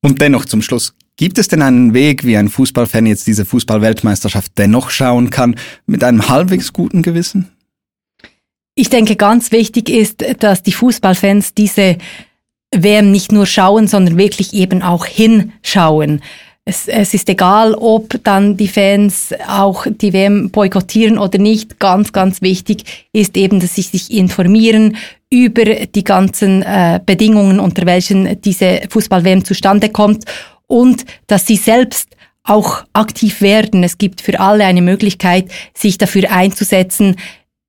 Und 0.00 0.20
dennoch 0.20 0.46
zum 0.46 0.62
Schluss, 0.62 0.94
Gibt 1.18 1.36
es 1.38 1.48
denn 1.48 1.62
einen 1.62 1.94
Weg, 1.94 2.24
wie 2.24 2.36
ein 2.36 2.48
Fußballfan 2.48 3.04
jetzt 3.04 3.26
diese 3.26 3.44
Fußballweltmeisterschaft 3.44 4.52
dennoch 4.56 4.88
schauen 4.88 5.30
kann, 5.30 5.56
mit 5.84 6.04
einem 6.04 6.28
halbwegs 6.28 6.72
guten 6.72 7.02
Gewissen? 7.02 7.48
Ich 8.76 8.88
denke, 8.88 9.16
ganz 9.16 9.50
wichtig 9.50 9.90
ist, 9.90 10.24
dass 10.38 10.62
die 10.62 10.72
Fußballfans 10.72 11.54
diese 11.54 11.98
WM 12.72 13.10
nicht 13.10 13.32
nur 13.32 13.46
schauen, 13.46 13.88
sondern 13.88 14.16
wirklich 14.16 14.52
eben 14.52 14.80
auch 14.82 15.06
hinschauen. 15.06 16.22
Es, 16.64 16.86
es 16.86 17.14
ist 17.14 17.28
egal, 17.28 17.74
ob 17.74 18.22
dann 18.22 18.56
die 18.56 18.68
Fans 18.68 19.34
auch 19.48 19.86
die 19.90 20.12
WM 20.12 20.50
boykottieren 20.50 21.18
oder 21.18 21.38
nicht. 21.38 21.80
Ganz, 21.80 22.12
ganz 22.12 22.42
wichtig 22.42 23.08
ist 23.12 23.36
eben, 23.36 23.58
dass 23.58 23.74
sie 23.74 23.82
sich 23.82 24.12
informieren 24.12 24.96
über 25.30 25.64
die 25.64 26.04
ganzen 26.04 26.62
äh, 26.62 27.00
Bedingungen, 27.04 27.58
unter 27.58 27.86
welchen 27.86 28.40
diese 28.40 28.82
Fußball-WM 28.88 29.44
zustande 29.44 29.88
kommt 29.88 30.24
und 30.68 31.04
dass 31.26 31.46
sie 31.46 31.56
selbst 31.56 32.16
auch 32.44 32.84
aktiv 32.92 33.40
werden. 33.40 33.82
Es 33.82 33.98
gibt 33.98 34.20
für 34.20 34.38
alle 34.38 34.64
eine 34.64 34.82
Möglichkeit, 34.82 35.50
sich 35.74 35.98
dafür 35.98 36.30
einzusetzen, 36.30 37.16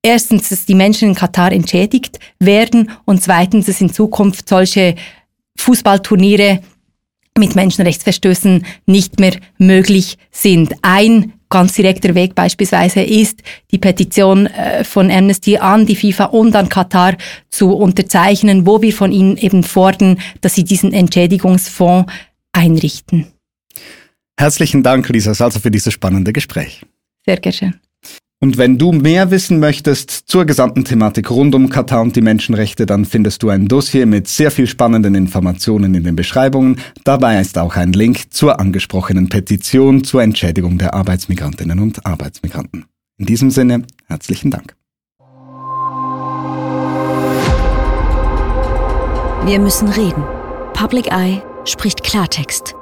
erstens, 0.03 0.49
dass 0.49 0.65
die 0.65 0.75
Menschen 0.75 1.09
in 1.09 1.15
Katar 1.15 1.51
entschädigt 1.51 2.19
werden 2.39 2.91
und 3.05 3.21
zweitens, 3.21 3.65
dass 3.65 3.81
in 3.81 3.91
Zukunft 3.91 4.47
solche 4.47 4.95
Fußballturniere 5.57 6.61
mit 7.37 7.55
Menschenrechtsverstößen 7.55 8.65
nicht 8.85 9.19
mehr 9.19 9.33
möglich 9.57 10.17
sind. 10.31 10.73
Ein 10.81 11.33
ganz 11.49 11.73
direkter 11.73 12.13
Weg 12.15 12.35
beispielsweise 12.35 13.01
ist, 13.01 13.41
die 13.71 13.79
Petition 13.79 14.45
äh, 14.47 14.83
von 14.83 15.09
Amnesty 15.09 15.57
an 15.57 15.85
die 15.85 15.95
FIFA 15.95 16.25
und 16.25 16.55
an 16.55 16.69
Katar 16.69 17.15
zu 17.49 17.73
unterzeichnen, 17.73 18.65
wo 18.65 18.81
wir 18.81 18.93
von 18.93 19.11
ihnen 19.11 19.35
eben 19.37 19.63
fordern, 19.63 20.19
dass 20.41 20.55
sie 20.55 20.63
diesen 20.63 20.93
Entschädigungsfonds 20.93 22.11
einrichten. 22.53 23.27
Herzlichen 24.39 24.83
Dank, 24.83 25.09
Lisa 25.09 25.33
Salzer, 25.33 25.59
für 25.59 25.71
dieses 25.71 25.93
spannende 25.93 26.33
Gespräch. 26.33 26.85
Sehr 27.25 27.37
gerne. 27.37 27.79
Und 28.41 28.57
wenn 28.57 28.77
du 28.77 28.93
mehr 28.93 29.31
wissen 29.31 29.59
möchtest 29.59 30.11
zur 30.11 30.45
gesamten 30.45 30.85
Thematik 30.85 31.29
rund 31.29 31.53
um 31.55 31.67
Katar 31.67 32.01
und 32.01 32.15
die 32.15 32.21
Menschenrechte, 32.21 32.85
dann 32.85 33.03
findest 33.03 33.43
du 33.43 33.49
ein 33.49 33.67
Dossier 33.67 34.05
mit 34.05 34.29
sehr 34.29 34.49
viel 34.49 34.65
spannenden 34.65 35.13
Informationen 35.13 35.93
in 35.93 36.05
den 36.05 36.15
Beschreibungen. 36.15 36.79
Dabei 37.03 37.41
ist 37.41 37.57
auch 37.57 37.75
ein 37.75 37.91
Link 37.91 38.33
zur 38.33 38.61
angesprochenen 38.61 39.27
Petition 39.27 40.05
zur 40.05 40.23
Entschädigung 40.23 40.77
der 40.77 40.93
Arbeitsmigrantinnen 40.93 41.79
und 41.79 42.05
Arbeitsmigranten. 42.05 42.85
In 43.17 43.25
diesem 43.25 43.51
Sinne, 43.51 43.83
herzlichen 44.07 44.51
Dank. 44.51 44.73
Wir 49.45 49.59
müssen 49.59 49.89
reden. 49.89 50.23
Public 50.73 51.07
Eye 51.07 51.41
spricht 51.69 52.03
Klartext. 52.03 52.78